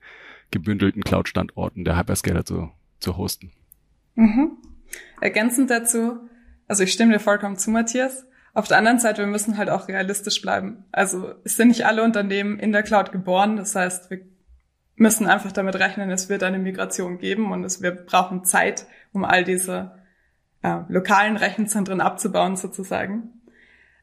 gebündelten 0.51 1.03
Cloud-Standorten 1.03 1.85
der 1.85 1.97
Hyperscaler 1.97 2.45
zu, 2.45 2.71
zu 2.99 3.17
hosten. 3.17 3.51
Mhm. 4.15 4.57
Ergänzend 5.21 5.69
dazu, 5.69 6.19
also 6.67 6.83
ich 6.83 6.91
stimme 6.91 7.13
dir 7.13 7.19
vollkommen 7.19 7.57
zu, 7.57 7.71
Matthias. 7.71 8.25
Auf 8.53 8.67
der 8.67 8.77
anderen 8.77 8.99
Seite, 8.99 9.21
wir 9.21 9.27
müssen 9.27 9.57
halt 9.57 9.69
auch 9.69 9.87
realistisch 9.87 10.41
bleiben. 10.41 10.85
Also 10.91 11.33
es 11.43 11.55
sind 11.57 11.69
nicht 11.69 11.85
alle 11.85 12.03
Unternehmen 12.03 12.59
in 12.59 12.71
der 12.71 12.83
Cloud 12.83 13.11
geboren. 13.11 13.55
Das 13.55 13.73
heißt, 13.73 14.11
wir 14.11 14.21
müssen 14.95 15.25
einfach 15.25 15.51
damit 15.51 15.75
rechnen, 15.75 16.11
es 16.11 16.29
wird 16.29 16.43
eine 16.43 16.59
Migration 16.59 17.17
geben 17.17 17.51
und 17.51 17.63
es, 17.63 17.81
wir 17.81 17.91
brauchen 17.91 18.43
Zeit, 18.43 18.85
um 19.11 19.25
all 19.25 19.43
diese 19.43 19.91
äh, 20.61 20.79
lokalen 20.87 21.35
Rechenzentren 21.35 21.99
abzubauen 21.99 22.55
sozusagen. 22.55 23.41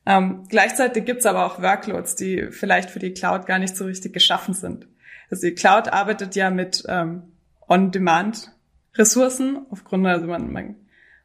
Ähm, 0.07 0.45
gleichzeitig 0.49 1.05
gibt's 1.05 1.27
aber 1.27 1.47
auch 1.47 1.61
Workloads, 1.61 2.15
die 2.15 2.49
vielleicht 2.51 2.91
für 2.91 2.99
die 2.99 3.13
Cloud 3.13 3.47
gar 3.47 3.59
nicht 3.59 3.77
so 3.77 3.85
richtig 3.85 4.13
geschaffen 4.13 4.55
sind. 4.55 4.87
Also 5.31 5.47
die 5.47 5.55
Cloud 5.55 5.93
arbeitet 5.93 6.35
ja 6.35 6.51
mit 6.51 6.85
ähm, 6.89 7.23
On-Demand 7.69 8.53
Ressourcen 8.95 9.67
aufgrund, 9.71 10.07
also 10.07 10.27
man, 10.27 10.53
man, 10.53 10.75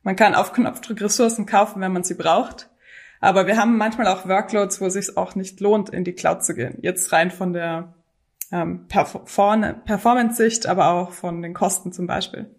man 0.03 0.15
kann 0.15 0.36
auf 0.36 0.53
Knopfdruck 0.53 1.01
Ressourcen 1.01 1.46
kaufen, 1.46 1.82
wenn 1.82 1.94
man 1.94 2.03
sie 2.03 2.13
braucht. 2.13 2.70
Aber 3.22 3.48
wir 3.48 3.58
haben 3.58 3.77
manchmal 3.77 4.08
auch 4.08 4.27
Workloads, 4.27 4.82
wo 4.82 4.86
es 4.86 4.94
sich 4.94 5.17
auch 5.17 5.36
nicht 5.36 5.60
lohnt, 5.60 5.89
in 5.89 6.03
die 6.03 6.13
Cloud 6.13 6.44
zu 6.46 6.53
gehen. 6.53 6.77
Jetzt 6.82 7.12
rein 7.12 7.32
von 7.32 7.53
der 7.53 7.96
ähm, 8.51 8.88
Performance-Sicht, 8.88 10.67
aber 10.67 10.89
auch 10.89 11.12
von 11.12 11.41
den 11.41 11.53
Kosten 11.53 11.91
zum 11.91 12.05
Beispiel. 12.05 12.53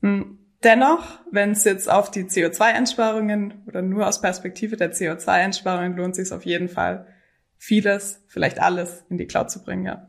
Hm, 0.00 0.38
dennoch, 0.62 1.20
wenn 1.30 1.52
es 1.52 1.64
jetzt 1.64 1.90
auf 1.90 2.10
die 2.10 2.24
CO2-Einsparungen 2.24 3.62
oder 3.66 3.82
nur 3.82 4.06
aus 4.06 4.20
Perspektive 4.20 4.76
der 4.76 4.92
CO2-Einsparungen 4.92 5.96
lohnt 5.96 6.16
sich 6.16 6.32
auf 6.32 6.44
jeden 6.44 6.68
Fall, 6.68 7.06
vieles, 7.56 8.22
vielleicht 8.26 8.60
alles 8.60 9.04
in 9.10 9.18
die 9.18 9.26
Cloud 9.26 9.50
zu 9.50 9.62
bringen, 9.62 9.84
ja. 9.84 10.08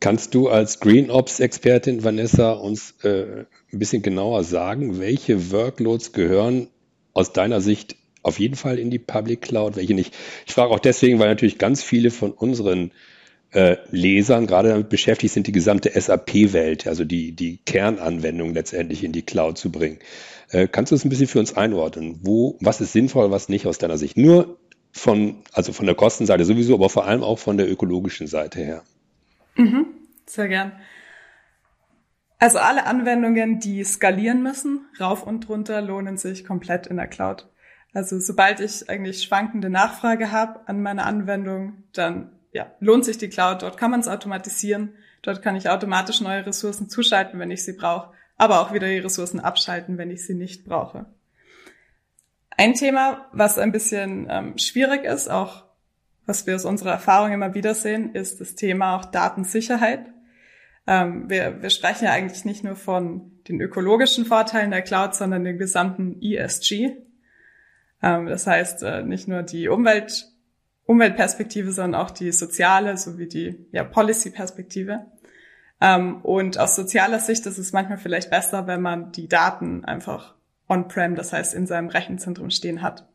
Kannst 0.00 0.34
du 0.34 0.48
als 0.48 0.80
GreenOps-Expertin, 0.80 2.04
Vanessa, 2.04 2.52
uns 2.52 2.94
äh, 3.02 3.46
ein 3.72 3.78
bisschen 3.78 4.02
genauer 4.02 4.44
sagen, 4.44 5.00
welche 5.00 5.50
Workloads 5.52 6.12
gehören 6.12 6.68
aus 7.14 7.32
deiner 7.32 7.60
Sicht 7.62 7.96
auf 8.22 8.38
jeden 8.38 8.56
Fall 8.56 8.78
in 8.78 8.90
die 8.90 8.98
Public 8.98 9.40
Cloud, 9.40 9.76
welche 9.76 9.94
nicht? 9.94 10.14
Ich 10.46 10.52
frage 10.52 10.72
auch 10.72 10.80
deswegen, 10.80 11.18
weil 11.18 11.28
natürlich 11.28 11.58
ganz 11.58 11.82
viele 11.82 12.10
von 12.10 12.32
unseren 12.32 12.92
äh, 13.52 13.76
Lesern 13.90 14.46
gerade 14.46 14.70
damit 14.70 14.88
beschäftigt 14.88 15.32
sind, 15.32 15.46
die 15.46 15.52
gesamte 15.52 15.98
SAP-Welt, 15.98 16.86
also 16.86 17.04
die, 17.04 17.32
die 17.32 17.58
Kernanwendung 17.58 18.54
letztendlich 18.54 19.04
in 19.04 19.12
die 19.12 19.22
Cloud 19.22 19.58
zu 19.58 19.70
bringen. 19.70 19.98
Äh, 20.50 20.68
kannst 20.68 20.92
du 20.92 20.96
das 20.96 21.04
ein 21.04 21.08
bisschen 21.08 21.26
für 21.26 21.38
uns 21.38 21.56
einordnen? 21.56 22.20
Wo, 22.22 22.56
was 22.60 22.80
ist 22.80 22.92
sinnvoll, 22.92 23.30
was 23.30 23.48
nicht 23.48 23.66
aus 23.66 23.78
deiner 23.78 23.98
Sicht? 23.98 24.16
Nur 24.16 24.58
von, 24.92 25.42
also 25.52 25.72
von 25.72 25.86
der 25.86 25.94
Kostenseite 25.94 26.44
sowieso, 26.44 26.74
aber 26.74 26.88
vor 26.88 27.06
allem 27.06 27.22
auch 27.22 27.38
von 27.38 27.56
der 27.56 27.70
ökologischen 27.70 28.26
Seite 28.26 28.60
her. 28.60 28.82
Mhm, 29.56 29.86
sehr 30.26 30.48
gern. 30.48 30.72
Also 32.38 32.58
alle 32.58 32.86
Anwendungen, 32.86 33.60
die 33.60 33.82
skalieren 33.82 34.42
müssen, 34.42 34.86
rauf 35.00 35.26
und 35.26 35.48
runter, 35.48 35.80
lohnen 35.80 36.18
sich 36.18 36.44
komplett 36.44 36.86
in 36.86 36.96
der 36.96 37.06
Cloud. 37.06 37.48
Also 37.94 38.20
sobald 38.20 38.60
ich 38.60 38.90
eigentlich 38.90 39.22
schwankende 39.22 39.70
Nachfrage 39.70 40.30
habe 40.30 40.60
an 40.68 40.82
meiner 40.82 41.06
Anwendung, 41.06 41.84
dann 41.94 42.35
ja, 42.56 42.72
lohnt 42.80 43.04
sich 43.04 43.18
die 43.18 43.28
Cloud. 43.28 43.60
Dort 43.60 43.76
kann 43.76 43.90
man 43.90 44.00
es 44.00 44.08
automatisieren. 44.08 44.94
Dort 45.20 45.42
kann 45.42 45.56
ich 45.56 45.68
automatisch 45.68 46.22
neue 46.22 46.46
Ressourcen 46.46 46.88
zuschalten, 46.88 47.38
wenn 47.38 47.50
ich 47.50 47.64
sie 47.64 47.74
brauche, 47.74 48.14
aber 48.38 48.60
auch 48.60 48.72
wieder 48.72 48.88
die 48.88 48.98
Ressourcen 48.98 49.40
abschalten, 49.40 49.98
wenn 49.98 50.10
ich 50.10 50.24
sie 50.24 50.34
nicht 50.34 50.64
brauche. 50.64 51.04
Ein 52.50 52.72
Thema, 52.72 53.26
was 53.32 53.58
ein 53.58 53.72
bisschen 53.72 54.26
ähm, 54.30 54.56
schwierig 54.56 55.04
ist, 55.04 55.30
auch 55.30 55.64
was 56.24 56.46
wir 56.46 56.54
aus 56.54 56.64
unserer 56.64 56.92
Erfahrung 56.92 57.32
immer 57.32 57.52
wieder 57.52 57.74
sehen, 57.74 58.14
ist 58.14 58.40
das 58.40 58.54
Thema 58.54 58.96
auch 58.96 59.04
Datensicherheit. 59.04 60.06
Ähm, 60.86 61.28
wir, 61.28 61.62
wir 61.62 61.70
sprechen 61.70 62.06
ja 62.06 62.12
eigentlich 62.12 62.46
nicht 62.46 62.64
nur 62.64 62.74
von 62.74 63.32
den 63.48 63.60
ökologischen 63.60 64.24
Vorteilen 64.24 64.70
der 64.70 64.82
Cloud, 64.82 65.14
sondern 65.14 65.44
den 65.44 65.58
gesamten 65.58 66.20
ESG. 66.22 66.96
Ähm, 68.02 68.26
das 68.26 68.46
heißt, 68.46 68.82
äh, 68.82 69.02
nicht 69.02 69.28
nur 69.28 69.42
die 69.42 69.68
Umwelt 69.68 70.28
Umweltperspektive, 70.86 71.72
sondern 71.72 72.00
auch 72.00 72.10
die 72.10 72.32
soziale 72.32 72.96
sowie 72.96 73.26
die 73.26 73.66
ja, 73.72 73.84
Policy-Perspektive. 73.84 75.06
Ähm, 75.80 76.20
und 76.22 76.58
aus 76.58 76.76
sozialer 76.76 77.18
Sicht 77.18 77.44
ist 77.46 77.58
es 77.58 77.72
manchmal 77.72 77.98
vielleicht 77.98 78.30
besser, 78.30 78.66
wenn 78.66 78.80
man 78.80 79.12
die 79.12 79.28
Daten 79.28 79.84
einfach 79.84 80.34
on-prem, 80.68 81.14
das 81.14 81.32
heißt 81.32 81.54
in 81.54 81.66
seinem 81.66 81.88
Rechenzentrum 81.88 82.50
stehen 82.50 82.82
hat. 82.82 83.06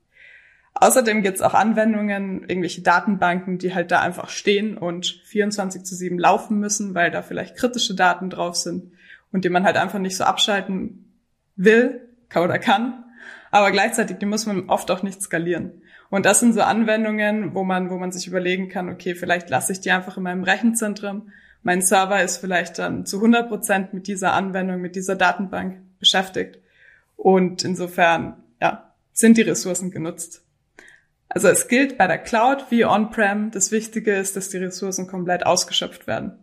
Außerdem 0.74 1.22
gibt 1.22 1.36
es 1.36 1.42
auch 1.42 1.54
Anwendungen, 1.54 2.44
irgendwelche 2.48 2.82
Datenbanken, 2.82 3.58
die 3.58 3.74
halt 3.74 3.92
da 3.92 4.02
einfach 4.02 4.30
stehen 4.30 4.78
und 4.78 5.22
24 5.26 5.84
zu 5.84 5.96
7 5.96 6.18
laufen 6.18 6.60
müssen, 6.60 6.96
weil 6.96 7.12
da 7.12 7.22
vielleicht 7.22 7.58
kritische 7.58 7.94
Daten 7.94 8.30
drauf 8.30 8.56
sind 8.56 8.94
und 9.32 9.44
die 9.44 9.50
man 9.50 9.66
halt 9.66 9.76
einfach 9.78 10.00
nicht 10.00 10.16
so 10.16 10.24
abschalten 10.24 11.14
will 11.56 12.08
oder 12.34 12.58
kann. 12.58 13.04
Aber 13.52 13.72
gleichzeitig, 13.72 14.18
die 14.18 14.26
muss 14.26 14.46
man 14.46 14.70
oft 14.70 14.90
auch 14.92 15.04
nicht 15.04 15.22
skalieren. 15.22 15.81
Und 16.12 16.26
das 16.26 16.42
sind 16.42 16.54
so 16.54 16.62
Anwendungen, 16.62 17.56
wo 17.56 17.64
man, 17.64 17.90
wo 17.90 17.98
man 17.98 18.12
sich 18.12 18.28
überlegen 18.28 18.68
kann, 18.68 18.90
okay, 18.90 19.16
vielleicht 19.16 19.50
lasse 19.50 19.72
ich 19.72 19.80
die 19.80 19.92
einfach 19.92 20.18
in 20.18 20.24
meinem 20.24 20.44
Rechenzentrum. 20.44 21.32
Mein 21.64 21.82
Server 21.82 22.22
ist 22.22 22.38
vielleicht 22.38 22.80
dann 22.80 23.06
zu 23.06 23.18
100 23.18 23.48
Prozent 23.48 23.94
mit 23.94 24.08
dieser 24.08 24.34
Anwendung, 24.34 24.82
mit 24.82 24.98
dieser 24.98 25.16
Datenbank 25.16 25.78
beschäftigt. 26.00 26.60
Und 27.16 27.64
insofern, 27.64 28.44
ja, 28.60 28.92
sind 29.14 29.38
die 29.38 29.44
Ressourcen 29.44 29.90
genutzt. 29.90 30.44
Also 31.30 31.48
es 31.48 31.70
gilt 31.70 31.98
bei 31.98 32.08
der 32.08 32.18
Cloud 32.18 32.66
wie 32.72 32.84
on-prem. 32.84 33.52
Das 33.52 33.72
Wichtige 33.72 34.14
ist, 34.14 34.36
dass 34.36 34.50
die 34.50 34.58
Ressourcen 34.58 35.08
komplett 35.08 35.46
ausgeschöpft 35.46 36.08
werden. 36.08 36.34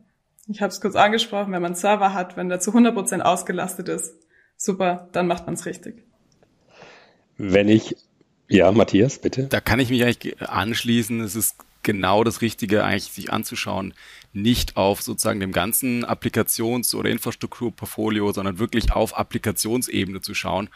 Ich 0.49 0.63
habe 0.63 0.73
es 0.73 0.81
kurz 0.81 0.97
angesprochen, 0.97 1.53
wenn 1.53 1.61
man 1.61 1.73
einen 1.73 1.75
Server 1.75 2.15
hat, 2.15 2.39
wenn 2.39 2.49
der 2.49 2.61
zu 2.61 2.71
100 2.71 2.95
Prozent 2.95 3.23
ausgelastet 3.23 3.91
ist, 3.91 4.15
super, 4.57 5.11
dann 5.13 5.27
macht 5.27 5.45
man 5.45 5.57
es 5.57 5.67
richtig. 5.67 6.05
Wenn 7.37 7.69
ich 7.69 7.97
ja, 8.49 8.73
Matthias, 8.73 9.19
bitte. 9.21 9.45
Da 9.45 9.61
kann 9.61 9.81
ich 9.81 9.91
mich 9.91 10.05
eigentlich 10.05 10.41
anschließen. 10.41 11.21
Es 11.21 11.37
ist 11.37 11.57
genau 11.83 12.25
das 12.25 12.43
Richtige, 12.43 12.85
eigentlich 12.85 13.13
sich 13.13 13.33
anzuschauen, 13.33 13.95
nicht 14.33 14.77
auf 14.77 15.03
sozusagen 15.03 15.41
dem 15.41 15.53
ganzen 15.53 16.05
Applikations- 16.05 16.95
oder 16.95 17.11
Infrastrukturportfolio, 17.11 18.33
sondern 18.33 18.59
wirklich 18.59 18.93
auf 18.93 19.17
Applikationsebene 19.17 20.21
zu 20.21 20.35
schauen. 20.35 20.69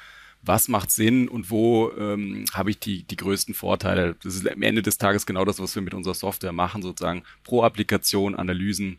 Was 0.44 0.68
macht 0.68 0.90
Sinn 0.90 1.28
und 1.28 1.50
wo 1.50 1.92
ähm, 1.92 2.44
habe 2.52 2.70
ich 2.70 2.78
die, 2.78 3.04
die 3.04 3.16
größten 3.16 3.54
Vorteile? 3.54 4.16
Das 4.22 4.34
ist 4.34 4.48
am 4.48 4.62
Ende 4.62 4.82
des 4.82 4.98
Tages 4.98 5.24
genau 5.24 5.44
das, 5.44 5.60
was 5.60 5.74
wir 5.74 5.82
mit 5.82 5.94
unserer 5.94 6.14
Software 6.14 6.52
machen, 6.52 6.82
sozusagen 6.82 7.22
pro 7.44 7.62
Applikation 7.62 8.34
Analysen. 8.34 8.98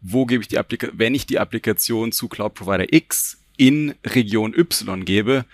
Wo 0.00 0.24
gebe 0.26 0.42
ich 0.42 0.48
die 0.48 0.58
Applikation, 0.58 0.98
wenn 0.98 1.14
ich 1.14 1.26
die 1.26 1.40
Applikation 1.40 2.12
zu 2.12 2.28
Cloud 2.28 2.54
Provider 2.54 2.92
X 2.92 3.38
in 3.56 3.94
Region 4.04 4.54
Y 4.54 5.04
gebe, 5.04 5.44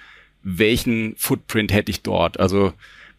welchen 0.44 1.16
Footprint 1.16 1.72
hätte 1.72 1.90
ich 1.90 2.02
dort. 2.02 2.38
Also 2.38 2.72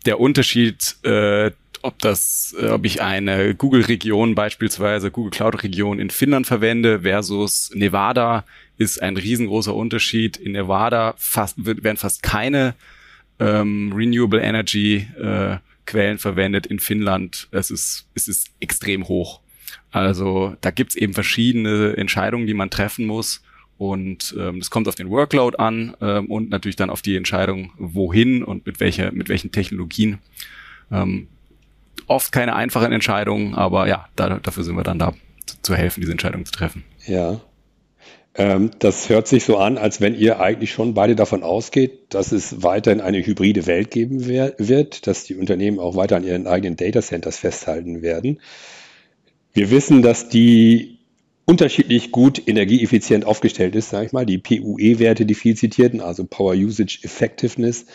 der 0.05 0.20
Unterschied, 0.20 0.96
äh, 1.03 1.51
ob 1.82 2.00
das, 2.00 2.55
äh, 2.60 2.67
ob 2.70 2.86
ich 2.86 3.01
eine 3.01 3.55
Google-Region 3.55 4.36
beispielsweise, 4.36 5.12
Google 5.12 5.32
Cloud-Region 5.32 6.00
in 6.00 6.10
Finnland 6.10 6.48
verwende 6.48 7.01
versus 7.01 7.72
Nevada, 7.74 8.46
ist 8.77 9.01
ein 9.01 9.17
riesengroßer 9.17 9.74
Unterschied. 9.74 10.38
In 10.38 10.53
Nevada 10.53 11.15
fast, 11.17 11.55
werden 11.58 11.98
fast 11.98 12.24
keine 12.24 12.75
ähm, 13.39 13.91
Renewable 13.94 14.41
Energy 14.41 15.08
äh, 15.20 15.58
Quellen 15.86 16.17
verwendet. 16.17 16.65
In 16.65 16.79
Finnland 16.79 17.48
es 17.51 17.70
ist 17.70 18.08
es 18.15 18.27
ist 18.27 18.50
extrem 18.60 19.08
hoch. 19.08 19.39
Also 19.91 20.55
da 20.62 20.72
gibt's 20.72 20.96
eben 20.96 21.13
verschiedene 21.13 21.96
Entscheidungen, 21.96 22.48
die 22.48 22.53
man 22.53 22.70
treffen 22.70 23.05
muss. 23.05 23.44
Und 23.77 24.34
ähm, 24.39 24.60
das 24.60 24.70
kommt 24.70 24.88
auf 24.88 24.96
den 24.96 25.10
Workload 25.10 25.58
an 25.58 25.96
ähm, 26.01 26.27
und 26.27 26.50
natürlich 26.50 26.77
dann 26.77 26.89
auf 26.89 27.01
die 27.01 27.17
Entscheidung, 27.17 27.72
wohin 27.77 28.44
und 28.44 28.65
mit 28.65 28.79
welcher, 28.79 29.12
mit 29.12 29.27
welchen 29.27 29.51
Technologien. 29.51 30.20
Ähm, 30.91 31.27
oft 32.08 32.32
keine 32.32 32.55
einfachen 32.55 32.91
Entscheidungen, 32.91 33.53
aber 33.53 33.88
ja, 33.88 34.08
da, 34.15 34.39
dafür 34.39 34.63
sind 34.63 34.75
wir 34.75 34.84
dann 34.84 35.00
da 35.00 35.13
zu, 35.46 35.62
zu 35.62 35.75
helfen, 35.75 36.01
diese 36.01 36.12
Entscheidung 36.12 36.46
zu 36.46 36.53
treffen. 36.53 36.84
Ja. 37.05 37.41
Ähm, 38.38 38.72
das 38.79 39.10
hört 39.10 39.27
sich 39.27 39.44
so 39.46 39.58
an, 39.58 39.77
als 39.77 40.01
wenn 40.01 40.15
ihr 40.15 40.39
eigentlich 40.39 40.72
schon 40.72 40.94
beide 40.94 41.15
davon 41.15 41.44
ausgeht, 41.44 42.13
dass 42.13 42.32
es 42.32 42.63
weiterhin 42.63 43.01
eine 43.01 43.25
hybride 43.25 43.65
Welt 43.65 43.91
geben 43.91 44.25
wird, 44.25 45.08
dass 45.08 45.24
die 45.24 45.36
Unternehmen 45.36 45.79
auch 45.79 45.96
weiter 45.96 46.17
an 46.17 46.24
ihren 46.24 46.48
eigenen 46.48 46.75
Data 46.75 47.01
Centers 47.01 47.39
festhalten 47.39 48.01
werden. 48.01 48.41
Wir 49.53 49.70
wissen, 49.72 50.01
dass 50.01 50.27
die 50.27 50.95
unterschiedlich 51.46 52.12
gut 52.12 52.42
energieeffizient 52.48 53.25
aufgestellt 53.25 53.75
ist, 53.75 53.90
sage 53.90 54.08
ich 54.08 54.12
mal. 54.12 54.25
Die 54.25 54.40
PUE-Werte, 54.40 55.25
die 55.25 55.36
viel 55.36 55.56
zitierten, 55.56 56.02
also 56.02 56.25
Power 56.25 56.54
Usage 56.54 57.00
Effectiveness, 57.04 57.86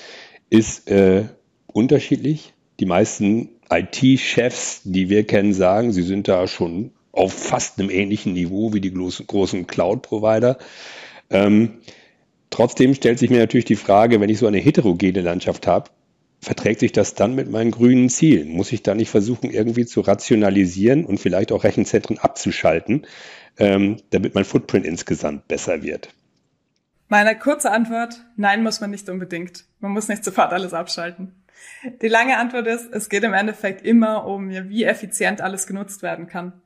ist 0.48 0.88
äh, 0.90 1.24
unterschiedlich. 1.66 2.54
Die 2.78 2.86
meisten 2.86 3.50
IT-Chefs, 3.70 4.82
die 4.84 5.10
wir 5.10 5.24
kennen, 5.24 5.52
sagen, 5.52 5.92
sie 5.92 6.02
sind 6.02 6.28
da 6.28 6.46
schon 6.46 6.92
auf 7.12 7.32
fast 7.32 7.78
einem 7.78 7.90
ähnlichen 7.90 8.32
Niveau 8.32 8.72
wie 8.72 8.80
die 8.80 8.92
großen, 8.92 9.66
Cloud-Provider. 9.66 10.58
Ähm, 11.28 11.78
trotzdem 12.50 12.94
stellt 12.94 13.18
sich 13.18 13.30
mir 13.30 13.38
natürlich 13.38 13.64
die 13.64 13.76
Frage, 13.76 14.20
wenn 14.20 14.30
ich 14.30 14.38
so 14.38 14.46
eine 14.46 14.58
heterogene 14.58 15.20
Landschaft 15.20 15.66
habe, 15.66 15.90
verträgt 16.40 16.80
sich 16.80 16.92
das 16.92 17.14
dann 17.14 17.34
mit 17.34 17.50
meinen 17.50 17.70
grünen 17.70 18.08
Zielen? 18.08 18.50
Muss 18.50 18.72
ich 18.72 18.82
da 18.82 18.94
nicht 18.94 19.10
versuchen, 19.10 19.50
irgendwie 19.50 19.86
zu 19.86 20.00
rationalisieren 20.00 21.04
und 21.04 21.18
vielleicht 21.18 21.52
auch 21.52 21.64
Rechenzentren 21.64 22.18
abzuschalten, 22.18 23.06
ähm, 23.58 23.98
damit 24.10 24.34
mein 24.34 24.44
Footprint 24.44 24.86
insgesamt 24.86 25.48
besser 25.48 25.82
wird? 25.82 26.08
Meine 27.08 27.36
kurze 27.36 27.72
Antwort, 27.72 28.24
nein, 28.36 28.62
muss 28.62 28.80
man 28.80 28.90
nicht 28.90 29.08
unbedingt. 29.08 29.64
Man 29.80 29.92
muss 29.92 30.08
nicht 30.08 30.24
sofort 30.24 30.52
alles 30.52 30.72
abschalten. 30.72 31.34
Die 32.00 32.08
lange 32.08 32.38
Antwort 32.38 32.66
ist, 32.66 32.88
es 32.92 33.08
geht 33.08 33.24
im 33.24 33.34
Endeffekt 33.34 33.84
immer 33.84 34.26
um, 34.26 34.48
wie 34.48 34.84
effizient 34.84 35.40
alles 35.40 35.66
genutzt 35.66 36.02
werden 36.02 36.26
kann. 36.26 36.62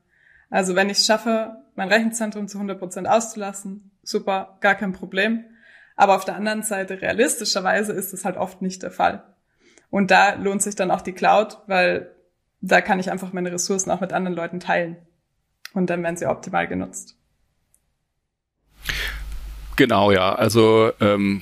Also 0.49 0.75
wenn 0.75 0.89
ich 0.89 0.99
es 0.99 1.05
schaffe, 1.05 1.57
mein 1.75 1.89
Rechenzentrum 1.89 2.47
zu 2.47 2.57
100 2.57 2.79
Prozent 2.79 3.07
auszulassen, 3.07 3.91
super, 4.03 4.57
gar 4.61 4.75
kein 4.75 4.93
Problem. 4.93 5.45
Aber 5.95 6.15
auf 6.15 6.25
der 6.25 6.35
anderen 6.35 6.63
Seite, 6.63 7.01
realistischerweise 7.01 7.93
ist 7.93 8.13
es 8.13 8.23
halt 8.23 8.37
oft 8.37 8.61
nicht 8.61 8.83
der 8.83 8.91
Fall. 8.91 9.23
Und 9.89 10.11
da 10.11 10.33
lohnt 10.35 10.61
sich 10.61 10.75
dann 10.75 10.91
auch 10.91 11.01
die 11.01 11.13
Cloud, 11.13 11.57
weil 11.67 12.11
da 12.61 12.81
kann 12.81 12.99
ich 12.99 13.11
einfach 13.11 13.33
meine 13.33 13.51
Ressourcen 13.51 13.91
auch 13.91 14.01
mit 14.01 14.13
anderen 14.13 14.35
Leuten 14.35 14.59
teilen 14.59 14.97
und 15.73 15.89
dann 15.89 16.01
werden 16.03 16.17
sie 16.17 16.25
optimal 16.25 16.67
genutzt. 16.67 17.15
Genau, 19.75 20.11
ja. 20.11 20.33
Also 20.33 20.91
ähm, 20.99 21.41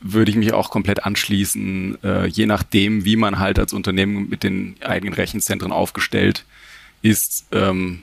würde 0.00 0.30
ich 0.30 0.36
mich 0.36 0.52
auch 0.52 0.70
komplett 0.70 1.04
anschließen, 1.04 2.02
äh, 2.02 2.26
je 2.26 2.46
nachdem, 2.46 3.04
wie 3.04 3.16
man 3.16 3.38
halt 3.38 3.58
als 3.58 3.72
Unternehmen 3.72 4.28
mit 4.28 4.42
den 4.42 4.76
eigenen 4.82 5.14
Rechenzentren 5.14 5.72
aufgestellt 5.72 6.44
ist, 7.02 7.46
ähm, 7.52 8.02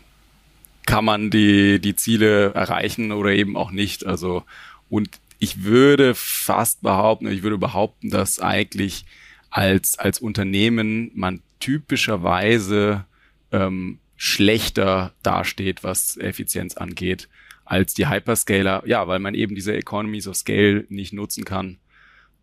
kann 0.86 1.06
man 1.06 1.30
die, 1.30 1.80
die 1.80 1.96
Ziele 1.96 2.54
erreichen 2.54 3.12
oder 3.12 3.32
eben 3.32 3.56
auch 3.56 3.72
nicht. 3.72 4.06
Also, 4.06 4.44
und 4.90 5.10
ich 5.40 5.64
würde 5.64 6.14
fast 6.16 6.82
behaupten, 6.82 7.28
ich 7.28 7.44
würde 7.44 7.58
behaupten, 7.58 8.10
dass 8.10 8.40
eigentlich 8.40 9.06
als, 9.51 10.00
als 10.00 10.20
Unternehmen 10.20 11.12
man 11.13 11.43
typischerweise 11.60 13.05
ähm, 13.51 14.00
schlechter 14.15 15.13
dasteht, 15.22 15.84
was 15.84 16.17
Effizienz 16.17 16.77
angeht, 16.77 17.29
als 17.65 17.93
die 17.93 18.10
Hyperscaler. 18.10 18.84
Ja, 18.88 19.08
weil 19.08 19.20
man 19.20 19.36
eben 19.36 19.53
diese 19.53 19.75
Economies 19.75 20.27
of 20.27 20.38
Scale 20.38 20.86
nicht 20.89 21.13
nutzen 21.13 21.46
kann. 21.46 21.77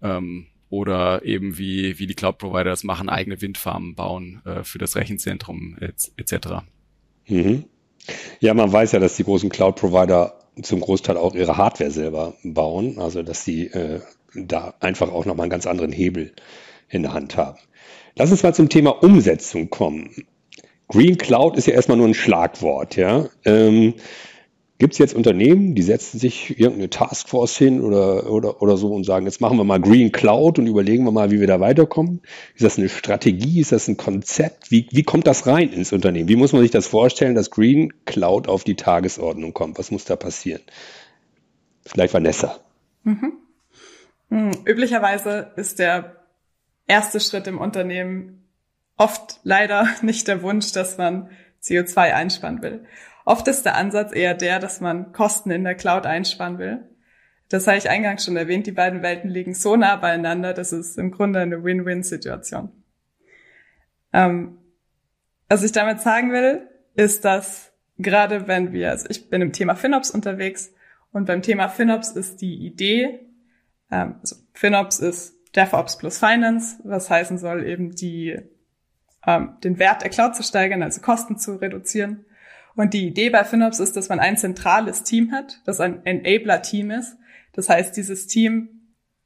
Ähm, 0.03 0.47
oder 0.71 1.25
eben 1.25 1.57
wie, 1.57 1.99
wie 1.99 2.07
die 2.07 2.15
Cloud-Provider 2.15 2.65
das 2.65 2.85
machen, 2.85 3.09
eigene 3.09 3.41
Windfarmen 3.41 3.95
bauen 3.95 4.43
äh, 4.45 4.65
für 4.65 4.77
das 4.77 4.97
Rechenzentrum 4.97 5.79
etc. 5.81 6.37
Mhm. 7.27 7.65
Ja, 8.41 8.53
man 8.53 8.71
weiß 8.71 8.93
ja, 8.93 9.01
dass 9.01 9.17
die 9.17 9.25
großen 9.25 9.49
Cloud-Provider 9.49 10.39
zum 10.63 10.81
Großteil 10.81 11.17
auch 11.17 11.35
ihre 11.35 11.57
Hardware 11.57 11.91
selber 11.91 12.35
bauen, 12.43 12.99
also 12.99 13.23
dass 13.23 13.45
sie 13.45 13.69
äh, 13.69 14.01
da 14.35 14.75
einfach 14.81 15.11
auch 15.11 15.25
nochmal 15.25 15.45
einen 15.45 15.51
ganz 15.51 15.67
anderen 15.67 15.93
Hebel 15.93 16.35
in 16.89 17.03
der 17.03 17.13
Hand 17.13 17.37
haben. 17.37 17.59
Lass 18.17 18.31
uns 18.31 18.43
mal 18.43 18.55
zum 18.55 18.69
Thema 18.69 19.03
Umsetzung 19.03 19.71
kommen. 19.71 20.11
Green 20.89 21.19
Cloud 21.19 21.57
ist 21.57 21.67
ja 21.67 21.75
erstmal 21.75 21.99
nur 21.99 22.09
ein 22.09 22.15
Schlagwort, 22.15 22.97
ja. 22.97 23.29
Ähm, 23.45 23.95
Gibt 24.79 24.93
es 24.93 24.99
jetzt 24.99 25.15
Unternehmen, 25.15 25.75
die 25.75 25.83
setzen 25.83 26.21
sich 26.21 26.51
irgendeine 26.51 26.89
Taskforce 26.89 27.57
hin 27.57 27.81
oder, 27.81 28.31
oder, 28.31 28.63
oder 28.63 28.77
so 28.77 28.95
und 28.95 29.03
sagen, 29.03 29.27
jetzt 29.27 29.41
machen 29.41 29.59
wir 29.59 29.65
mal 29.65 29.81
Green 29.81 30.13
Cloud 30.13 30.61
und 30.61 30.69
überlegen 30.69 31.03
wir 31.03 31.11
mal, 31.11 31.33
wie 31.33 31.41
wir 31.41 31.49
da 31.49 31.59
weiterkommen? 31.59 32.21
Ist 32.55 32.63
das 32.63 32.79
eine 32.79 32.89
Strategie? 32.89 33.61
Ist 33.61 33.73
das 33.73 33.89
ein 33.89 33.97
Konzept? 33.97 34.71
Wie, 34.71 34.87
wie 34.93 35.03
kommt 35.03 35.27
das 35.27 35.49
rein 35.49 35.73
ins 35.73 35.93
Unternehmen? 35.93 36.29
Wie 36.29 36.37
muss 36.37 36.53
man 36.53 36.63
sich 36.63 36.71
das 36.71 36.87
vorstellen, 36.87 37.35
dass 37.35 37.51
Green 37.51 37.93
Cloud 38.05 38.47
auf 38.47 38.63
die 38.63 38.77
Tagesordnung 38.77 39.53
kommt? 39.53 39.81
Was 39.81 39.91
muss 39.91 40.05
da 40.05 40.15
passieren? 40.15 40.63
Vielleicht 41.85 42.15
Vanessa. 42.15 42.61
Mhm. 43.03 43.33
Mhm. 44.29 44.53
Üblicherweise 44.65 45.51
ist 45.57 45.81
der 45.81 46.18
erste 46.89 47.21
Schritt 47.21 47.47
im 47.47 47.59
Unternehmen 47.59 48.49
oft 48.97 49.41
leider 49.45 49.87
nicht 50.03 50.27
der 50.27 50.43
Wunsch, 50.43 50.73
dass 50.73 50.99
man 50.99 51.31
CO2 51.63 52.13
einsparen 52.13 52.63
will. 52.63 52.85
Oft 53.25 53.47
ist 53.47 53.65
der 53.65 53.77
Ansatz 53.77 54.13
eher 54.15 54.35
der, 54.35 54.59
dass 54.59 54.81
man 54.81 55.13
Kosten 55.13 55.51
in 55.51 55.65
der 55.65 55.75
Cloud 55.75 56.07
einsparen 56.07 56.59
will. 56.59 56.89
Das 57.49 57.67
habe 57.67 57.79
ich 57.79 57.89
eingangs 57.89 58.25
schon 58.25 58.37
erwähnt, 58.37 58.67
die 58.67 58.73
beiden 58.73 59.03
Welten 59.03 59.31
liegen 59.31 59.55
so 59.55 59.77
nah 59.77 59.97
beieinander, 59.97 60.53
das 60.53 60.73
ist 60.73 60.99
im 60.99 61.11
Grunde 61.11 61.41
eine 61.41 61.63
Win-Win-Situation. 61.65 62.71
Ähm, 64.13 64.59
was 65.49 65.63
ich 65.63 65.73
damit 65.73 66.01
sagen 66.01 66.33
will, 66.33 66.69
ist, 66.95 67.25
dass 67.25 67.73
gerade 67.99 68.49
wenn 68.49 68.73
wir, 68.73 68.91
also 68.91 69.07
ich 69.09 69.31
bin 69.31 69.41
im 69.41 69.53
Thema 69.53 69.77
FinOps 69.77 70.11
unterwegs 70.11 70.73
und 71.13 71.27
beim 71.27 71.43
Thema 71.43 71.69
FinOps 71.69 72.11
ist 72.11 72.41
die 72.41 72.67
Idee, 72.67 73.21
ähm, 73.91 74.17
also 74.21 74.37
FinOps 74.53 75.01
ist 75.01 75.38
DevOps 75.59 75.99
plus 75.99 76.19
Finance, 76.19 76.79
was 76.85 77.11
heißen 77.11 77.37
soll 77.37 77.67
eben 77.67 77.95
die, 77.95 78.39
ähm, 79.27 79.57
den 79.65 79.79
Wert 79.79 80.03
der 80.03 80.11
Cloud 80.11 80.37
zu 80.37 80.43
steigern, 80.43 80.83
also 80.83 81.01
Kosten 81.01 81.37
zu 81.37 81.57
reduzieren. 81.57 82.25
Und 82.77 82.95
die 82.95 83.09
Idee 83.09 83.29
bei 83.31 83.43
FinOps 83.43 83.81
ist, 83.81 83.97
dass 83.97 84.09
man 84.09 84.21
ein 84.21 84.37
zentrales 84.37 85.03
Team 85.03 85.33
hat, 85.33 85.61
das 85.67 85.81
ein 85.81 86.07
Enabler-Team 86.07 86.93
ist. 86.93 87.17
Das 87.53 87.69
heißt, 87.69 87.97
dieses 87.97 88.29
Team 88.29 88.69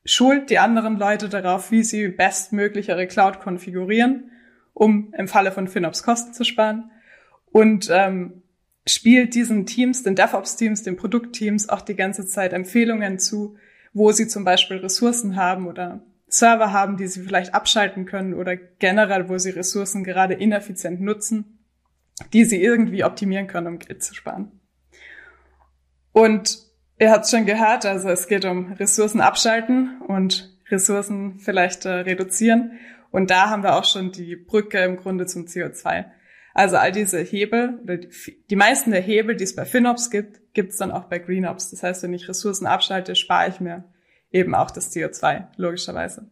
schult 0.07 0.49
die 0.49 0.59
anderen 0.59 0.97
Leute 0.97 1.29
darauf, 1.29 1.71
wie 1.71 1.83
sie 1.83 2.09
bestmöglich 2.09 2.89
ihre 2.89 3.07
Cloud 3.07 3.41
konfigurieren, 3.41 4.31
um 4.73 5.13
im 5.19 5.29
Falle 5.29 5.53
von 5.53 5.69
FinOps 5.69 6.03
Kosten 6.03 6.33
zu 6.33 6.45
sparen. 6.45 6.91
Und 7.51 7.91
ähm, 7.93 8.43
spielt 8.87 9.35
diesen 9.35 9.67
Teams, 9.67 10.03
den 10.03 10.17
DevOps-Teams, 10.17 10.83
den 10.83 10.97
Produktteams 10.97 11.69
auch 11.69 11.83
die 11.83 11.95
ganze 11.95 12.27
Zeit 12.27 12.55
Empfehlungen 12.55 13.19
zu, 13.19 13.57
wo 13.93 14.13
sie 14.13 14.29
zum 14.29 14.45
Beispiel 14.45 14.79
Ressourcen 14.79 15.37
haben 15.37 15.67
oder 15.67 16.03
Server 16.33 16.73
haben, 16.73 16.97
die 16.97 17.07
sie 17.07 17.23
vielleicht 17.23 17.55
abschalten 17.55 18.07
können 18.07 18.35
oder 18.35 18.57
generell, 18.57 19.29
wo 19.29 19.39
sie 19.39 19.51
Ressourcen 19.51 20.05
gerade 20.05 20.35
ineffizient 20.35 21.01
nutzen 21.01 21.59
die 22.33 22.45
sie 22.45 22.63
irgendwie 22.63 23.05
optimieren 23.05 23.47
können, 23.47 23.67
um 23.67 23.79
Geld 23.79 24.03
zu 24.03 24.15
sparen. 24.15 24.61
Und 26.13 26.59
ihr 26.99 27.11
habt 27.11 27.29
schon 27.29 27.47
gehört, 27.47 27.87
also 27.87 28.09
es 28.11 28.27
geht 28.27 28.45
um 28.45 28.73
Ressourcen 28.73 29.21
abschalten 29.21 30.01
und 30.07 30.57
Ressourcen 30.71 31.39
vielleicht 31.39 31.85
äh, 31.85 31.91
reduzieren. 31.91 32.79
Und 33.11 33.31
da 33.31 33.51
haben 33.51 33.63
wir 33.63 33.77
auch 33.77 33.85
schon 33.85 34.13
die 34.13 34.37
Brücke 34.37 34.79
im 34.79 34.97
Grunde 34.97 35.27
zum 35.27 35.45
CO2. 35.45 36.07
Also 36.55 36.77
all 36.77 36.93
diese 36.93 37.19
Hebel, 37.19 37.79
oder 37.83 37.97
die, 37.97 38.09
die 38.49 38.57
meisten 38.57 38.91
der 38.91 39.01
Hebel, 39.01 39.37
die 39.37 39.45
es 39.45 39.57
bei 39.57 39.65
FinOps 39.65 40.11
gibt, 40.11 40.41
gibt 40.53 40.73
es 40.73 40.79
dann 40.79 40.91
auch 40.91 41.05
bei 41.05 41.19
GreenOps. 41.19 41.71
Das 41.71 41.83
heißt, 41.83 42.03
wenn 42.03 42.13
ich 42.13 42.29
Ressourcen 42.29 42.67
abschalte, 42.67 43.15
spare 43.15 43.49
ich 43.49 43.61
mir 43.61 43.85
eben 44.33 44.55
auch 44.55 44.71
das 44.71 44.93
CO2, 44.93 45.45
logischerweise. 45.57 46.31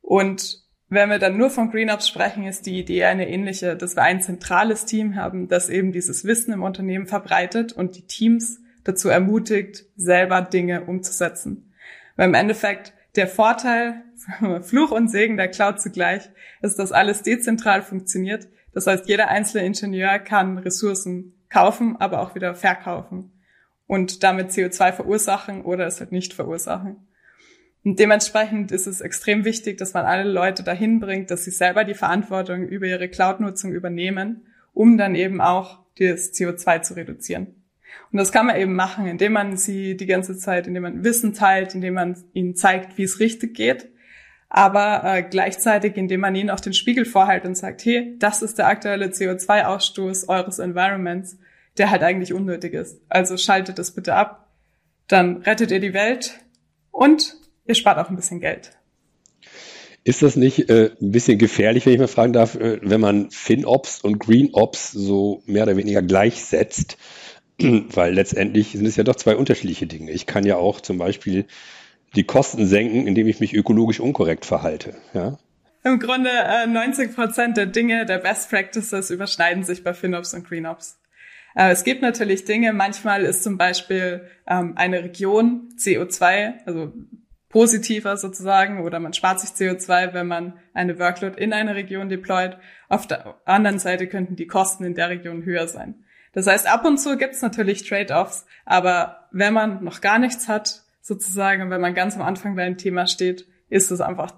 Und 0.00 0.62
wenn 0.88 1.08
wir 1.08 1.18
dann 1.18 1.36
nur 1.36 1.50
von 1.50 1.70
GreenUps 1.70 2.06
sprechen, 2.06 2.46
ist 2.46 2.66
die 2.66 2.78
Idee 2.78 3.04
eine 3.04 3.28
ähnliche, 3.28 3.74
dass 3.74 3.96
wir 3.96 4.02
ein 4.02 4.20
zentrales 4.20 4.84
Team 4.84 5.16
haben, 5.16 5.48
das 5.48 5.68
eben 5.68 5.92
dieses 5.92 6.24
Wissen 6.24 6.52
im 6.52 6.62
Unternehmen 6.62 7.06
verbreitet 7.06 7.72
und 7.72 7.96
die 7.96 8.06
Teams 8.06 8.60
dazu 8.84 9.08
ermutigt, 9.08 9.86
selber 9.96 10.42
Dinge 10.42 10.84
umzusetzen. 10.84 11.72
Weil 12.16 12.28
im 12.28 12.34
Endeffekt 12.34 12.92
der 13.16 13.26
Vorteil, 13.28 14.02
Fluch 14.62 14.90
und 14.90 15.08
Segen 15.08 15.36
der 15.36 15.48
Cloud 15.48 15.80
zugleich, 15.80 16.28
ist, 16.60 16.78
dass 16.78 16.92
alles 16.92 17.22
dezentral 17.22 17.82
funktioniert. 17.82 18.48
Das 18.72 18.86
heißt, 18.86 19.08
jeder 19.08 19.28
einzelne 19.28 19.64
Ingenieur 19.64 20.18
kann 20.18 20.58
Ressourcen 20.58 21.34
kaufen, 21.48 21.96
aber 21.98 22.20
auch 22.20 22.34
wieder 22.34 22.54
verkaufen 22.54 23.32
und 23.86 24.22
damit 24.22 24.50
CO2 24.50 24.92
verursachen 24.92 25.62
oder 25.62 25.86
es 25.86 26.00
halt 26.00 26.12
nicht 26.12 26.34
verursachen. 26.34 27.06
Und 27.84 27.98
dementsprechend 27.98 28.72
ist 28.72 28.86
es 28.86 29.02
extrem 29.02 29.44
wichtig, 29.44 29.76
dass 29.76 29.92
man 29.92 30.06
alle 30.06 30.28
Leute 30.28 30.62
dahin 30.62 31.00
bringt, 31.00 31.30
dass 31.30 31.44
sie 31.44 31.50
selber 31.50 31.84
die 31.84 31.94
Verantwortung 31.94 32.66
über 32.66 32.86
ihre 32.86 33.08
Cloud-Nutzung 33.08 33.72
übernehmen, 33.72 34.46
um 34.72 34.96
dann 34.96 35.14
eben 35.14 35.42
auch 35.42 35.80
das 35.98 36.32
CO2 36.32 36.80
zu 36.80 36.94
reduzieren. 36.94 37.62
Und 38.10 38.18
das 38.18 38.32
kann 38.32 38.46
man 38.46 38.56
eben 38.56 38.74
machen, 38.74 39.06
indem 39.06 39.32
man 39.32 39.56
sie 39.56 39.96
die 39.96 40.06
ganze 40.06 40.36
Zeit, 40.36 40.66
indem 40.66 40.82
man 40.82 41.04
Wissen 41.04 41.34
teilt, 41.34 41.74
indem 41.74 41.94
man 41.94 42.16
ihnen 42.32 42.56
zeigt, 42.56 42.96
wie 42.96 43.02
es 43.02 43.20
richtig 43.20 43.54
geht, 43.54 43.90
aber 44.48 45.02
äh, 45.04 45.22
gleichzeitig, 45.22 45.96
indem 45.96 46.20
man 46.20 46.34
ihnen 46.34 46.50
auch 46.50 46.60
den 46.60 46.72
Spiegel 46.72 47.04
vorhält 47.04 47.44
und 47.44 47.56
sagt, 47.56 47.84
hey, 47.84 48.16
das 48.18 48.40
ist 48.40 48.58
der 48.58 48.68
aktuelle 48.68 49.06
CO2-Ausstoß 49.06 50.28
eures 50.28 50.58
Environments, 50.58 51.38
der 51.76 51.90
halt 51.90 52.02
eigentlich 52.02 52.32
unnötig 52.32 52.72
ist. 52.72 53.00
Also 53.08 53.36
schaltet 53.36 53.78
es 53.78 53.90
bitte 53.90 54.14
ab, 54.14 54.48
dann 55.08 55.38
rettet 55.38 55.70
ihr 55.70 55.80
die 55.80 55.92
Welt 55.92 56.40
und 56.90 57.36
ihr 57.66 57.74
spart 57.74 57.98
auch 57.98 58.10
ein 58.10 58.16
bisschen 58.16 58.40
Geld. 58.40 58.72
Ist 60.04 60.20
das 60.20 60.36
nicht 60.36 60.68
äh, 60.68 60.90
ein 61.00 61.12
bisschen 61.12 61.38
gefährlich, 61.38 61.86
wenn 61.86 61.94
ich 61.94 61.98
mal 61.98 62.08
fragen 62.08 62.34
darf, 62.34 62.56
äh, 62.56 62.78
wenn 62.82 63.00
man 63.00 63.30
FinOps 63.30 64.00
und 64.00 64.18
GreenOps 64.18 64.92
so 64.92 65.42
mehr 65.46 65.62
oder 65.62 65.78
weniger 65.78 66.02
gleichsetzt? 66.02 66.98
Weil 67.58 68.12
letztendlich 68.12 68.72
sind 68.72 68.86
es 68.86 68.96
ja 68.96 69.04
doch 69.04 69.16
zwei 69.16 69.36
unterschiedliche 69.36 69.86
Dinge. 69.86 70.10
Ich 70.10 70.26
kann 70.26 70.44
ja 70.44 70.56
auch 70.56 70.80
zum 70.82 70.98
Beispiel 70.98 71.46
die 72.14 72.24
Kosten 72.24 72.66
senken, 72.66 73.06
indem 73.06 73.26
ich 73.26 73.40
mich 73.40 73.54
ökologisch 73.54 73.98
unkorrekt 73.98 74.44
verhalte. 74.44 74.94
Ja? 75.14 75.38
Im 75.84 75.98
Grunde 75.98 76.30
äh, 76.30 76.66
90 76.66 77.14
Prozent 77.14 77.56
der 77.56 77.66
Dinge, 77.66 78.04
der 78.04 78.18
Best 78.18 78.50
Practices 78.50 79.10
überschneiden 79.10 79.64
sich 79.64 79.84
bei 79.84 79.94
FinOps 79.94 80.34
und 80.34 80.46
GreenOps. 80.46 80.98
Äh, 81.54 81.70
es 81.70 81.84
gibt 81.84 82.02
natürlich 82.02 82.44
Dinge, 82.44 82.72
manchmal 82.72 83.24
ist 83.24 83.42
zum 83.42 83.56
Beispiel 83.56 84.28
ähm, 84.46 84.74
eine 84.76 85.02
Region 85.02 85.70
CO2, 85.78 86.54
also 86.66 86.92
positiver 87.54 88.16
sozusagen 88.16 88.82
oder 88.82 88.98
man 88.98 89.12
spart 89.12 89.38
sich 89.38 89.50
CO2, 89.50 90.12
wenn 90.12 90.26
man 90.26 90.54
eine 90.72 90.98
Workload 90.98 91.40
in 91.40 91.52
eine 91.52 91.76
Region 91.76 92.08
deployt. 92.08 92.56
Auf 92.88 93.06
der 93.06 93.36
anderen 93.44 93.78
Seite 93.78 94.08
könnten 94.08 94.34
die 94.34 94.48
Kosten 94.48 94.82
in 94.82 94.96
der 94.96 95.08
Region 95.08 95.44
höher 95.44 95.68
sein. 95.68 96.02
Das 96.32 96.48
heißt, 96.48 96.66
ab 96.66 96.84
und 96.84 96.98
zu 96.98 97.16
gibt's 97.16 97.42
natürlich 97.42 97.88
Trade-offs, 97.88 98.44
aber 98.64 99.28
wenn 99.30 99.54
man 99.54 99.84
noch 99.84 100.00
gar 100.00 100.18
nichts 100.18 100.48
hat, 100.48 100.82
sozusagen, 101.00 101.70
wenn 101.70 101.80
man 101.80 101.94
ganz 101.94 102.16
am 102.16 102.22
Anfang 102.22 102.56
bei 102.56 102.64
einem 102.64 102.76
Thema 102.76 103.06
steht, 103.06 103.46
ist 103.68 103.92
es 103.92 104.00
einfach 104.00 104.34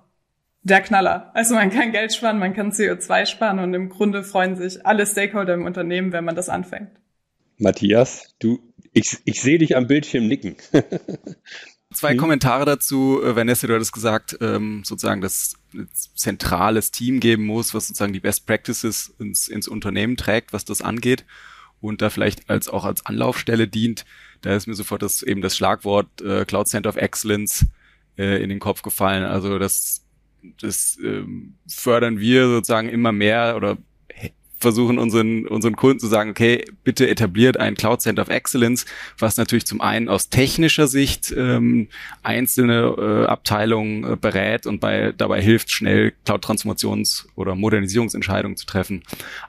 der 0.63 0.83
Knaller. 0.83 1.31
Also 1.33 1.55
man 1.55 1.71
kann 1.71 1.93
Geld 1.93 2.13
sparen, 2.13 2.39
man 2.39 2.53
kann 2.53 2.71
CO2 2.71 3.25
sparen 3.25 3.61
und 3.61 3.73
im 3.73 3.89
Grunde 3.89 4.25
freuen 4.25 4.57
sich 4.57 4.85
alle 4.85 5.07
Stakeholder 5.07 5.55
im 5.55 5.65
Unternehmen, 5.65 6.13
wenn 6.13 6.27
man 6.27 6.37
das 6.37 6.51
anfängt. 6.51 6.91
Matthias, 7.57 8.35
du, 8.41 8.59
ich, 8.93 9.17
ich 9.25 9.41
sehe 9.41 9.57
dich 9.57 9.75
am 9.75 9.87
Bildschirm 9.87 10.27
nicken. 10.27 10.57
Zwei 11.95 12.15
mhm. 12.15 12.19
Kommentare 12.19 12.65
dazu. 12.65 13.23
Äh, 13.23 13.37
Vanessa, 13.37 13.67
du 13.67 13.75
hattest 13.75 13.93
gesagt, 13.93 14.37
ähm, 14.41 14.83
sozusagen, 14.85 15.21
dass 15.21 15.55
ein 15.73 15.89
zentrales 15.93 16.91
Team 16.91 17.21
geben 17.21 17.47
muss, 17.47 17.75
was 17.75 17.87
sozusagen 17.87 18.13
die 18.13 18.21
Best 18.21 18.47
Practices 18.47 19.15
ins, 19.19 19.49
ins 19.49 19.69
Unternehmen 19.69 20.17
trägt, 20.17 20.53
was 20.53 20.65
das 20.65 20.83
angeht. 20.83 21.25
und 21.81 22.03
da 22.03 22.11
vielleicht 22.11 22.49
als 22.51 22.69
auch 22.69 22.85
als 22.85 23.05
Anlaufstelle 23.07 23.69
dient. 23.69 24.05
Da 24.41 24.57
ist 24.57 24.67
mir 24.67 24.75
sofort 24.75 25.03
das 25.03 25.23
eben 25.23 25.43
das 25.43 25.57
Schlagwort 25.57 26.21
äh, 26.23 26.45
Cloud 26.45 26.69
Center 26.69 26.89
of 26.89 26.97
Excellence 26.97 27.67
äh, 28.19 28.43
in 28.43 28.49
den 28.49 28.61
Kopf 28.61 28.83
gefallen. 28.83 29.25
Also 29.25 29.59
das, 29.59 30.05
das 30.61 30.99
ähm, 31.05 31.55
fördern 31.69 32.19
wir 32.19 32.49
sozusagen 32.49 32.89
immer 32.89 33.13
mehr 33.13 33.57
oder 33.57 33.77
versuchen 34.59 34.99
unseren, 34.99 35.47
unseren 35.47 35.77
Kunden 35.77 36.01
zu 36.01 36.07
sagen, 36.07 36.31
okay, 36.31 36.65
bitte 36.83 37.09
etabliert 37.09 37.59
ein 37.59 37.75
Cloud 37.75 38.01
Center 38.01 38.23
of 38.23 38.29
Excellence, 38.29 38.87
was 39.19 39.37
natürlich 39.37 39.67
zum 39.67 39.81
einen 39.81 40.09
aus 40.09 40.29
technischer 40.31 40.89
Sicht 40.89 41.33
ähm, 41.37 41.89
einzelne 42.23 42.95
äh, 42.99 43.27
Abteilungen 43.27 44.05
äh, 44.05 44.17
berät 44.17 44.67
und 44.67 44.81
bei, 44.81 45.13
dabei 45.17 45.43
hilft, 45.43 45.71
schnell 45.71 46.15
Cloud-Transformations- 46.25 47.27
oder 47.35 47.55
Modernisierungsentscheidungen 47.55 48.57
zu 48.57 48.67
treffen, 48.67 49.03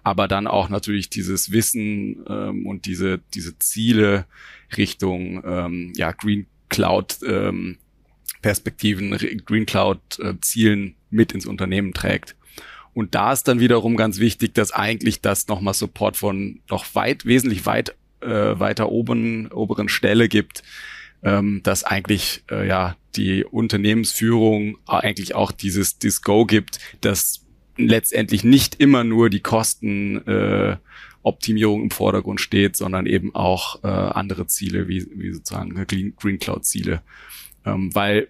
aber 0.04 0.28
dann 0.28 0.48
auch 0.48 0.70
natürlich 0.70 1.10
dieses 1.10 1.52
Wissen 1.52 2.26
ähm, 2.30 2.66
und 2.66 2.86
diese, 2.86 3.20
diese 3.34 3.58
Ziele 3.60 4.26
Richtung 4.76 5.42
ähm, 5.46 5.94
ja, 5.96 6.12
Green 6.12 6.48
Cloud 6.70 7.20
ähm, 7.26 7.78
Perspektiven, 8.42 9.18
Green 9.46 9.66
Cloud 9.66 10.00
äh, 10.20 10.34
Zielen 10.42 10.96
mit 11.10 11.32
ins 11.32 11.46
Unternehmen 11.46 11.94
trägt. 11.94 12.36
Und 12.98 13.14
da 13.14 13.32
ist 13.32 13.48
dann 13.48 13.60
wiederum 13.60 13.96
ganz 13.96 14.18
wichtig, 14.18 14.56
dass 14.56 14.72
eigentlich 14.72 15.22
das 15.22 15.48
nochmal 15.48 15.76
Support 15.76 16.18
von 16.18 16.62
noch 16.68 16.96
weit, 16.96 17.28
wesentlich 17.28 17.68
weit 17.68 17.96
äh, 18.22 18.28
weiter 18.28 18.90
oben, 18.90 19.52
oberen 19.52 19.88
Stelle 19.88 20.28
gibt, 20.28 20.64
ähm, 21.22 21.62
dass 21.62 21.84
eigentlich 21.84 22.42
äh, 22.50 22.68
ja 22.68 22.96
die 23.16 23.46
Unternehmensführung 23.46 24.80
eigentlich 24.88 25.36
auch 25.36 25.52
dieses, 25.52 26.00
Go 26.24 26.48
gibt, 26.48 26.80
dass 27.02 27.46
letztendlich 27.78 28.44
nicht 28.44 28.80
immer 28.80 29.04
nur 29.04 29.30
die 29.30 29.42
Kosten 29.42 30.26
äh, 30.26 30.78
Optimierung 31.22 31.84
im 31.84 31.92
Vordergrund 31.92 32.42
steht, 32.42 32.76
sondern 32.76 33.06
eben 33.06 33.36
auch 33.36 33.84
äh, 33.84 33.88
andere 33.90 34.48
Ziele, 34.48 34.88
wie, 34.88 35.06
wie 35.14 35.34
sozusagen 35.34 35.76
Green, 35.86 36.16
Green 36.16 36.40
Cloud 36.40 36.66
Ziele. 36.66 37.04
Ähm, 37.64 37.94
weil 37.94 38.30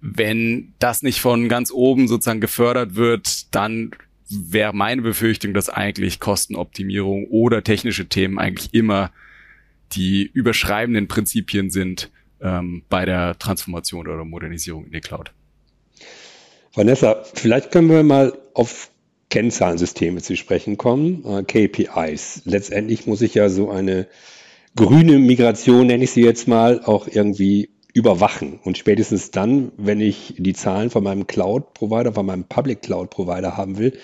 wenn 0.00 0.72
das 0.78 1.02
nicht 1.02 1.20
von 1.20 1.50
ganz 1.50 1.70
oben 1.70 2.08
sozusagen 2.08 2.40
gefördert 2.40 2.94
wird, 2.94 3.54
dann 3.54 3.90
wäre 4.28 4.74
meine 4.74 5.02
Befürchtung, 5.02 5.54
dass 5.54 5.68
eigentlich 5.68 6.20
Kostenoptimierung 6.20 7.26
oder 7.28 7.62
technische 7.62 8.08
Themen 8.08 8.38
eigentlich 8.38 8.74
immer 8.74 9.12
die 9.92 10.28
überschreibenden 10.32 11.08
Prinzipien 11.08 11.70
sind 11.70 12.10
ähm, 12.40 12.82
bei 12.88 13.04
der 13.04 13.38
Transformation 13.38 14.08
oder 14.08 14.24
Modernisierung 14.24 14.86
in 14.86 14.92
die 14.92 15.00
Cloud. 15.00 15.32
Vanessa, 16.74 17.24
vielleicht 17.34 17.70
können 17.70 17.88
wir 17.88 18.02
mal 18.02 18.36
auf 18.52 18.90
Kennzahlensysteme 19.30 20.20
zu 20.22 20.36
sprechen 20.36 20.76
kommen, 20.76 21.24
äh, 21.24 21.42
KPIs. 21.42 22.42
Letztendlich 22.44 23.06
muss 23.06 23.22
ich 23.22 23.34
ja 23.34 23.48
so 23.48 23.70
eine 23.70 24.06
grüne 24.74 25.18
Migration, 25.18 25.86
nenne 25.86 26.04
ich 26.04 26.10
sie 26.10 26.22
jetzt 26.22 26.46
mal, 26.46 26.82
auch 26.84 27.08
irgendwie 27.08 27.70
überwachen. 27.96 28.60
Und 28.62 28.76
spätestens 28.76 29.30
dann, 29.30 29.72
wenn 29.78 30.02
ich 30.02 30.34
die 30.36 30.52
Zahlen 30.52 30.90
von 30.90 31.02
meinem 31.02 31.26
Cloud-Provider, 31.26 32.12
von 32.12 32.26
meinem 32.26 32.44
Public 32.44 32.82
Cloud-Provider 32.82 33.56
haben 33.56 33.78
will, 33.78 33.98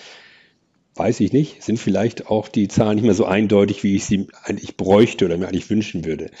weiß 0.95 1.19
ich 1.19 1.31
nicht, 1.31 1.61
sind 1.61 1.77
vielleicht 1.77 2.27
auch 2.27 2.47
die 2.47 2.67
Zahlen 2.67 2.95
nicht 2.95 3.03
mehr 3.03 3.13
so 3.13 3.25
eindeutig, 3.25 3.83
wie 3.83 3.95
ich 3.95 4.05
sie 4.05 4.29
eigentlich 4.43 4.77
bräuchte 4.77 5.25
oder 5.25 5.37
mir 5.37 5.47
eigentlich 5.47 5.69
wünschen 5.69 6.05
würde. 6.05 6.31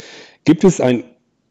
Gibt 0.45 0.63
es 0.63 0.81
ein 0.81 1.03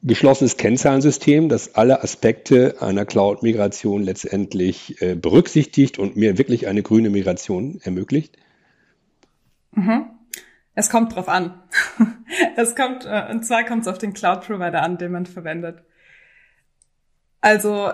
geschlossenes 0.03 0.57
Kennzahlensystem, 0.57 1.49
das 1.49 1.77
alle 1.77 2.03
Aspekte 2.03 2.83
einer 2.83 3.05
Cloud-Migration 3.05 4.03
letztendlich 4.03 5.01
äh, 5.01 5.15
berücksichtigt 5.15 6.01
und 6.01 6.17
mir 6.17 6.37
wirklich 6.37 6.67
eine 6.67 6.83
grüne 6.83 7.11
Migration 7.11 7.81
ermöglicht? 7.85 8.37
Mhm. 9.71 10.07
Es 10.75 10.91
kommt 10.91 11.15
drauf 11.15 11.29
an. 11.29 11.63
es 12.57 12.75
kommt, 12.75 13.05
äh, 13.05 13.31
und 13.31 13.47
zwar 13.47 13.63
kommt 13.65 13.83
es 13.83 13.89
auf 13.89 13.99
den 13.99 14.15
Cloud-Provider 14.15 14.83
an, 14.83 14.99
den 14.99 15.13
man 15.13 15.27
verwendet. 15.27 15.85
Also, 17.43 17.91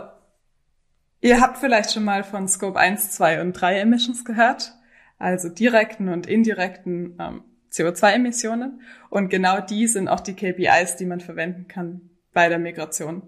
ihr 1.21 1.41
habt 1.41 1.59
vielleicht 1.59 1.93
schon 1.93 2.05
mal 2.05 2.23
von 2.23 2.47
Scope 2.47 2.79
1, 2.79 3.11
2 3.13 3.41
und 3.41 3.55
3 3.55 3.81
Emissions 3.81 4.25
gehört, 4.25 4.75
also 5.19 5.49
direkten 5.49 6.09
und 6.11 6.27
indirekten 6.27 7.17
ähm, 7.19 7.43
CO2-Emissionen. 7.73 8.83
Und 9.11 9.31
genau 9.31 9.61
die 9.61 9.87
sind 9.87 10.09
auch 10.09 10.21
die 10.21 10.35
KPIs, 10.35 10.97
die 10.97 11.07
man 11.07 11.21
verwenden 11.21 11.67
kann 11.67 12.11
bei 12.33 12.49
der 12.49 12.59
Migration. 12.59 13.23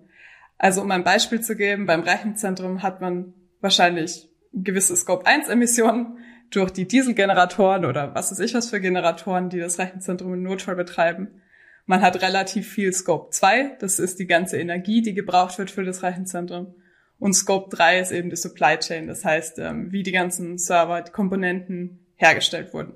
Also 0.59 0.83
um 0.83 0.91
ein 0.91 1.05
Beispiel 1.05 1.41
zu 1.41 1.57
geben, 1.57 1.87
beim 1.87 2.03
Rechenzentrum 2.03 2.83
hat 2.83 3.01
man 3.01 3.33
wahrscheinlich 3.61 4.29
gewisse 4.53 4.95
Scope 4.95 5.27
1 5.27 5.49
Emissionen 5.49 6.19
durch 6.51 6.71
die 6.71 6.87
Dieselgeneratoren 6.87 7.87
oder 7.87 8.15
was 8.15 8.31
weiß 8.31 8.41
ich 8.41 8.55
was 8.55 8.69
für 8.69 8.81
Generatoren, 8.81 9.49
die 9.49 9.59
das 9.59 9.79
Rechenzentrum 9.79 10.35
in 10.35 10.43
Notfall 10.43 10.77
betreiben. 10.77 11.40
Man 11.87 12.03
hat 12.03 12.23
relativ 12.23 12.69
viel 12.69 12.93
Scope 12.93 13.31
2, 13.31 13.77
das 13.81 13.99
ist 13.99 14.19
die 14.19 14.27
ganze 14.27 14.59
Energie, 14.59 15.03
die 15.03 15.15
gebraucht 15.15 15.59
wird 15.59 15.71
für 15.71 15.85
das 15.85 16.03
Rechenzentrum. 16.03 16.75
Und 17.19 17.35
Scope 17.35 17.75
3 17.75 18.01
ist 18.01 18.13
eben 18.13 18.31
die 18.31 18.37
Supply 18.37 18.79
Chain, 18.79 19.07
das 19.07 19.25
heißt, 19.25 19.59
ähm, 19.59 19.93
wie 19.93 20.03
die 20.03 20.13
ganzen 20.13 20.57
Server, 20.57 21.03
die 21.03 21.13
Komponenten 21.13 22.07
hergestellt 22.17 22.73
wurden. 22.73 22.95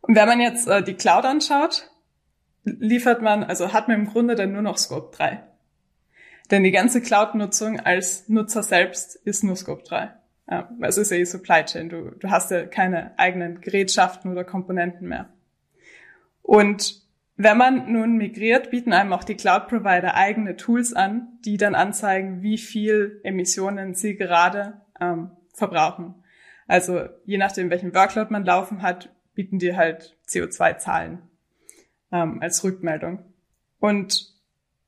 Und 0.00 0.16
wenn 0.16 0.26
man 0.26 0.40
jetzt 0.40 0.66
äh, 0.66 0.82
die 0.82 0.94
Cloud 0.94 1.24
anschaut, 1.24 1.90
liefert 2.64 3.22
man, 3.22 3.44
also 3.44 3.72
hat 3.72 3.88
man 3.88 4.00
im 4.00 4.06
Grunde 4.06 4.34
dann 4.34 4.52
nur 4.52 4.62
noch 4.62 4.78
Scope 4.78 5.16
3. 5.16 5.42
Denn 6.50 6.62
die 6.62 6.72
ganze 6.72 7.00
Cloud-Nutzung 7.00 7.80
als 7.80 8.28
Nutzer 8.28 8.62
selbst 8.62 9.16
ist 9.16 9.44
nur 9.44 9.56
Scope 9.56 9.82
3. 9.84 10.12
Ja, 10.50 10.70
es 10.82 10.98
ist 10.98 11.10
ja 11.10 11.16
die 11.16 11.24
Supply 11.24 11.64
Chain. 11.64 11.88
Du, 11.88 12.10
du 12.10 12.30
hast 12.30 12.50
ja 12.50 12.66
keine 12.66 13.18
eigenen 13.18 13.60
Gerätschaften 13.60 14.30
oder 14.30 14.44
Komponenten 14.44 15.08
mehr. 15.08 15.30
Und 16.42 17.03
wenn 17.36 17.58
man 17.58 17.92
nun 17.92 18.16
migriert, 18.16 18.70
bieten 18.70 18.92
einem 18.92 19.12
auch 19.12 19.24
die 19.24 19.34
Cloud-Provider 19.34 20.14
eigene 20.14 20.56
Tools 20.56 20.92
an, 20.92 21.38
die 21.44 21.56
dann 21.56 21.74
anzeigen, 21.74 22.42
wie 22.42 22.58
viel 22.58 23.20
Emissionen 23.24 23.94
sie 23.94 24.16
gerade 24.16 24.80
ähm, 25.00 25.30
verbrauchen. 25.52 26.14
Also 26.66 27.08
je 27.24 27.38
nachdem, 27.38 27.70
welchen 27.70 27.94
Workload 27.94 28.30
man 28.30 28.44
laufen 28.44 28.82
hat, 28.82 29.10
bieten 29.34 29.58
die 29.58 29.76
halt 29.76 30.16
CO2-Zahlen 30.28 31.22
ähm, 32.12 32.40
als 32.40 32.62
Rückmeldung. 32.62 33.24
Und 33.80 34.32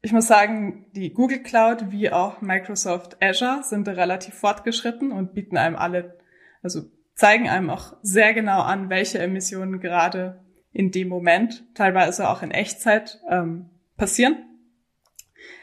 ich 0.01 0.13
muss 0.13 0.29
sagen, 0.29 0.87
die 0.93 1.13
Google 1.13 1.43
Cloud 1.43 1.91
wie 1.91 2.13
auch 2.13 2.41
Microsoft 2.41 3.21
Azure 3.21 3.65
sind 3.65 3.89
relativ 3.89 4.35
fortgeschritten 4.35 5.11
und 5.11 5.35
bieten 5.35 5.57
einem 5.57 5.75
alle, 5.75 6.17
also 6.63 6.83
zeigen 7.15 7.49
einem 7.49 7.71
auch 7.71 7.97
sehr 8.03 8.33
genau 8.35 8.61
an, 8.61 8.89
welche 8.89 9.19
Emissionen 9.19 9.81
gerade 9.81 10.46
in 10.77 10.91
dem 10.91 11.09
Moment, 11.09 11.65
teilweise 11.75 12.29
auch 12.29 12.43
in 12.43 12.51
Echtzeit, 12.51 13.19
ähm, 13.31 13.71
passieren. 13.97 14.37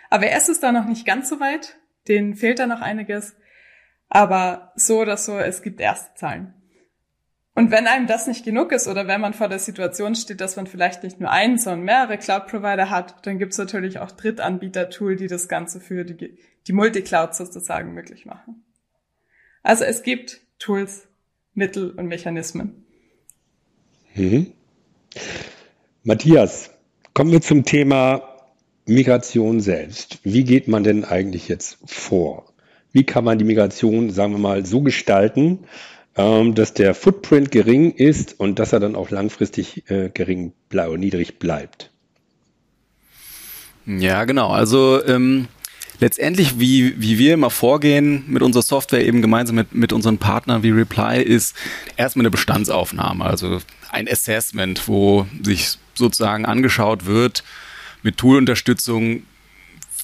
Aber 0.10 0.26
erst 0.26 0.50
ist 0.50 0.64
da 0.64 0.72
noch 0.72 0.86
nicht 0.86 1.06
ganz 1.06 1.30
so 1.30 1.40
weit, 1.40 1.78
denen 2.08 2.36
fehlt 2.36 2.58
da 2.58 2.66
noch 2.66 2.82
einiges. 2.82 3.36
Aber 4.10 4.72
so 4.76 5.02
oder 5.02 5.18
so, 5.18 5.38
es 5.38 5.62
gibt 5.62 5.80
erste 5.80 6.16
Zahlen. 6.16 6.56
Und 7.54 7.70
wenn 7.70 7.86
einem 7.86 8.08
das 8.08 8.26
nicht 8.26 8.44
genug 8.44 8.72
ist 8.72 8.88
oder 8.88 9.06
wenn 9.06 9.22
man 9.22 9.36
vor 9.36 9.50
der 9.50 9.60
Situation 9.60 10.16
steht, 10.16 10.42
dass 10.42 10.56
man 10.56 10.66
vielleicht 10.66 11.04
nicht 11.04 11.20
nur 11.20 11.30
einen, 11.30 11.60
sondern 11.60 11.84
mehrere 11.84 12.18
Cloud-Provider 12.18 12.90
hat, 12.90 13.28
dann 13.28 13.38
gibt 13.38 13.52
es 13.52 13.60
natürlich 13.60 14.00
auch 14.00 14.10
Drittanbieter-Tool, 14.10 15.16
die 15.16 15.28
das 15.28 15.48
Ganze 15.48 15.80
für 15.80 16.06
die, 16.06 16.40
die 16.66 16.74
Multicloud 16.74 17.36
sozusagen 17.36 17.94
möglich 17.94 18.26
machen. 18.26 18.64
Also 19.62 19.84
es 19.84 20.02
gibt 20.02 20.42
Tools, 20.58 21.08
Mittel 21.54 21.92
und 21.92 22.08
Mechanismen. 22.08 22.88
Mhm. 24.16 24.54
Matthias, 26.04 26.70
kommen 27.14 27.32
wir 27.32 27.42
zum 27.42 27.66
Thema 27.66 28.22
Migration 28.86 29.62
selbst. 29.62 30.20
Wie 30.24 30.44
geht 30.44 30.68
man 30.68 30.84
denn 30.84 31.06
eigentlich 31.06 31.48
jetzt 31.48 31.78
vor? 31.86 32.54
Wie 32.92 33.04
kann 33.04 33.24
man 33.24 33.38
die 33.38 33.46
Migration, 33.46 34.12
sagen 34.12 34.34
wir 34.34 34.40
mal, 34.40 34.66
so 34.66 34.82
gestalten, 34.82 35.60
ähm, 36.16 36.54
dass 36.56 36.74
der 36.74 36.94
Footprint 36.94 37.52
gering 37.52 37.92
ist 37.92 38.40
und 38.40 38.60
dass 38.60 38.74
er 38.74 38.80
dann 38.80 38.96
auch 38.96 39.10
langfristig 39.10 39.90
äh, 39.90 40.10
gering 40.14 40.54
oder 40.72 40.98
niedrig 40.98 41.40
bleibt? 41.40 41.92
Ja, 43.86 44.26
genau. 44.26 44.50
Also 44.50 45.04
ähm, 45.06 45.48
letztendlich, 46.00 46.60
wie, 46.60 47.00
wie 47.02 47.18
wir 47.18 47.34
immer 47.34 47.50
vorgehen 47.50 48.24
mit 48.28 48.42
unserer 48.42 48.64
Software 48.64 49.06
eben 49.06 49.22
gemeinsam 49.22 49.56
mit, 49.56 49.74
mit 49.74 49.94
unseren 49.94 50.18
Partnern 50.18 50.64
wie 50.64 50.72
Reply, 50.72 51.22
ist 51.22 51.56
erstmal 51.98 52.24
eine 52.24 52.32
Bestandsaufnahme, 52.32 53.26
also 53.26 53.60
ein 53.92 54.10
Assessment, 54.10 54.88
wo 54.88 55.28
sich 55.44 55.78
sozusagen 55.94 56.46
angeschaut 56.46 57.06
wird 57.06 57.44
mit 58.02 58.18
Toolunterstützung, 58.18 59.24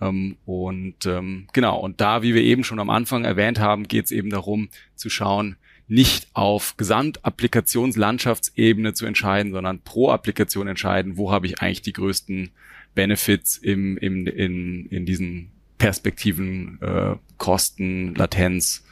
Ähm, 0.00 0.36
und 0.46 1.06
ähm, 1.06 1.46
genau, 1.52 1.78
und 1.78 2.00
da, 2.00 2.22
wie 2.22 2.34
wir 2.34 2.42
eben 2.42 2.64
schon 2.64 2.80
am 2.80 2.90
Anfang 2.90 3.24
erwähnt 3.24 3.60
haben, 3.60 3.86
geht 3.86 4.06
es 4.06 4.10
eben 4.10 4.30
darum 4.30 4.68
zu 4.96 5.10
schauen, 5.10 5.56
nicht 5.86 6.26
auf 6.34 6.76
Gesamtapplikationslandschaftsebene 6.76 8.94
zu 8.94 9.06
entscheiden, 9.06 9.52
sondern 9.52 9.80
pro 9.80 10.10
Applikation 10.10 10.66
entscheiden, 10.68 11.16
wo 11.16 11.32
habe 11.32 11.46
ich 11.46 11.60
eigentlich 11.60 11.82
die 11.82 11.94
größten 11.94 12.50
Benefits 12.94 13.56
im, 13.56 13.96
im, 13.96 14.26
in, 14.26 14.86
in 14.86 15.06
diesen 15.06 15.52
Perspektiven, 15.78 16.78
äh, 16.82 17.16
Kosten, 17.36 18.14
Latenz 18.14 18.84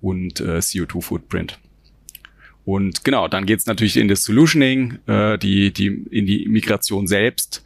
und 0.00 0.40
äh, 0.40 0.58
CO2-Footprint. 0.58 1.58
Und 2.64 3.04
genau, 3.04 3.28
dann 3.28 3.46
geht's 3.46 3.66
natürlich 3.66 3.96
in 3.96 4.08
das 4.08 4.22
Solutioning, 4.22 4.98
äh, 5.06 5.38
die, 5.38 5.72
die, 5.72 5.86
in 5.86 6.26
die 6.26 6.46
Migration 6.48 7.06
selbst, 7.06 7.64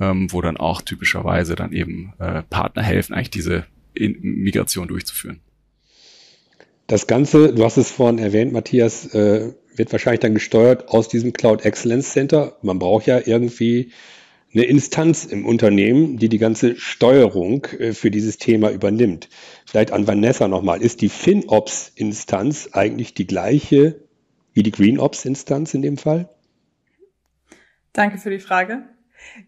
ähm, 0.00 0.32
wo 0.32 0.40
dann 0.40 0.56
auch 0.56 0.82
typischerweise 0.82 1.56
dann 1.56 1.72
eben 1.72 2.12
äh, 2.18 2.42
Partner 2.44 2.82
helfen, 2.82 3.14
eigentlich 3.14 3.30
diese 3.30 3.66
in 3.92 4.18
Migration 4.20 4.88
durchzuführen. 4.88 5.40
Das 6.86 7.08
Ganze, 7.08 7.52
du 7.52 7.64
hast 7.64 7.76
es 7.76 7.90
vorhin 7.90 8.18
erwähnt, 8.18 8.52
Matthias, 8.52 9.12
äh, 9.14 9.52
wird 9.74 9.92
wahrscheinlich 9.92 10.20
dann 10.20 10.34
gesteuert 10.34 10.88
aus 10.88 11.08
diesem 11.08 11.32
Cloud 11.32 11.64
Excellence 11.64 12.12
Center. 12.12 12.56
Man 12.62 12.78
braucht 12.78 13.06
ja 13.06 13.20
irgendwie 13.24 13.92
eine 14.52 14.64
Instanz 14.64 15.24
im 15.24 15.44
Unternehmen, 15.44 16.16
die 16.18 16.28
die 16.28 16.38
ganze 16.38 16.76
Steuerung 16.76 17.64
äh, 17.78 17.92
für 17.92 18.10
dieses 18.10 18.38
Thema 18.38 18.70
übernimmt. 18.70 19.28
Vielleicht 19.66 19.92
an 19.92 20.06
Vanessa 20.06 20.48
nochmal. 20.48 20.82
Ist 20.82 21.02
die 21.02 21.08
FinOps-Instanz 21.08 22.70
eigentlich 22.72 23.14
die 23.14 23.26
gleiche 23.26 24.00
wie 24.52 24.62
die 24.62 24.72
GreenOps-Instanz 24.72 25.74
in 25.74 25.82
dem 25.82 25.98
Fall? 25.98 26.30
Danke 27.92 28.18
für 28.18 28.30
die 28.30 28.38
Frage. 28.38 28.84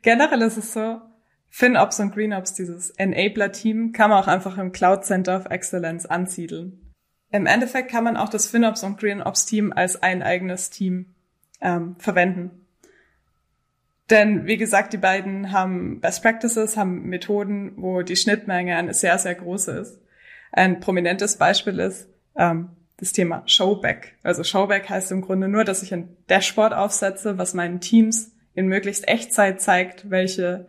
Generell 0.03 0.43
ist 0.43 0.59
es 0.59 0.73
so, 0.73 1.01
FinOps 1.49 1.99
und 2.01 2.13
GreenOps, 2.13 2.55
dieses 2.55 2.91
Enabler-Team, 2.91 3.93
kann 3.93 4.11
man 4.11 4.23
auch 4.23 4.29
einfach 4.29 4.59
im 4.59 4.73
Cloud 4.73 5.05
Center 5.05 5.37
of 5.39 5.47
Excellence 5.47 6.05
ansiedeln. 6.07 6.95
Im 7.31 7.47
Endeffekt 7.47 7.91
kann 7.91 8.05
man 8.05 8.17
auch 8.17 8.29
das 8.29 8.49
FinOps 8.49 8.85
und 8.85 8.99
GreenOps-Team 8.99 9.73
als 9.73 10.03
ein 10.03 10.23
eigenes 10.23 10.71
Team 10.71 11.15
ähm, 11.61 11.97
verwenden. 11.99 12.58
Denn 14.11 14.47
wie 14.47 14.57
gesagt, 14.57 14.93
die 14.93 14.99
beiden 14.99 15.53
haben 15.53 16.01
Best 16.01 16.23
Practices, 16.23 16.77
haben 16.77 17.09
Methoden, 17.09 17.73
wo 17.77 18.03
die 18.03 18.17
Schnittmenge 18.17 18.77
eine 18.77 18.95
sehr, 18.95 19.19
sehr 19.19 19.35
große 19.35 19.73
ist. 19.73 20.01
Ein 20.51 20.81
prominentes 20.81 21.37
Beispiel 21.37 21.79
ist 21.79 22.09
ähm, 22.35 22.71
das 22.97 23.13
Thema 23.13 23.43
Showback. 23.47 24.15
Also 24.23 24.45
Showback 24.45 24.89
heißt 24.89 25.13
im 25.13 25.21
Grunde 25.21 25.49
nur, 25.49 25.65
dass 25.65 25.83
ich 25.83 25.93
ein 25.93 26.17
Dashboard 26.29 26.73
aufsetze, 26.73 27.37
was 27.37 27.55
meinen 27.55 27.81
Teams 27.81 28.33
in 28.55 28.67
möglichst 28.67 29.07
Echtzeit 29.07 29.61
zeigt, 29.61 30.11
welche 30.11 30.67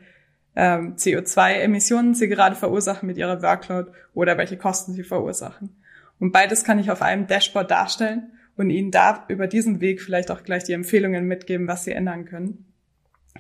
ähm, 0.56 0.96
CO2-Emissionen 0.96 2.16
sie 2.16 2.28
gerade 2.28 2.56
verursachen 2.56 3.08
mit 3.08 3.18
ihrer 3.18 3.42
Workload 3.42 3.92
oder 4.14 4.38
welche 4.38 4.58
Kosten 4.58 4.94
sie 4.94 5.04
verursachen. 5.04 5.82
Und 6.20 6.34
beides 6.34 6.66
kann 6.66 6.80
ich 6.80 6.92
auf 6.92 7.02
einem 7.02 7.28
Dashboard 7.28 7.72
darstellen 7.72 8.34
und 8.58 8.70
ihnen 8.70 8.92
da 8.92 9.24
über 9.30 9.48
diesen 9.48 9.80
Weg 9.80 10.02
vielleicht 10.02 10.30
auch 10.30 10.44
gleich 10.44 10.66
die 10.66 10.74
Empfehlungen 10.74 11.26
mitgeben, 11.26 11.68
was 11.68 11.86
sie 11.86 11.94
ändern 11.94 12.26
können. 12.26 12.69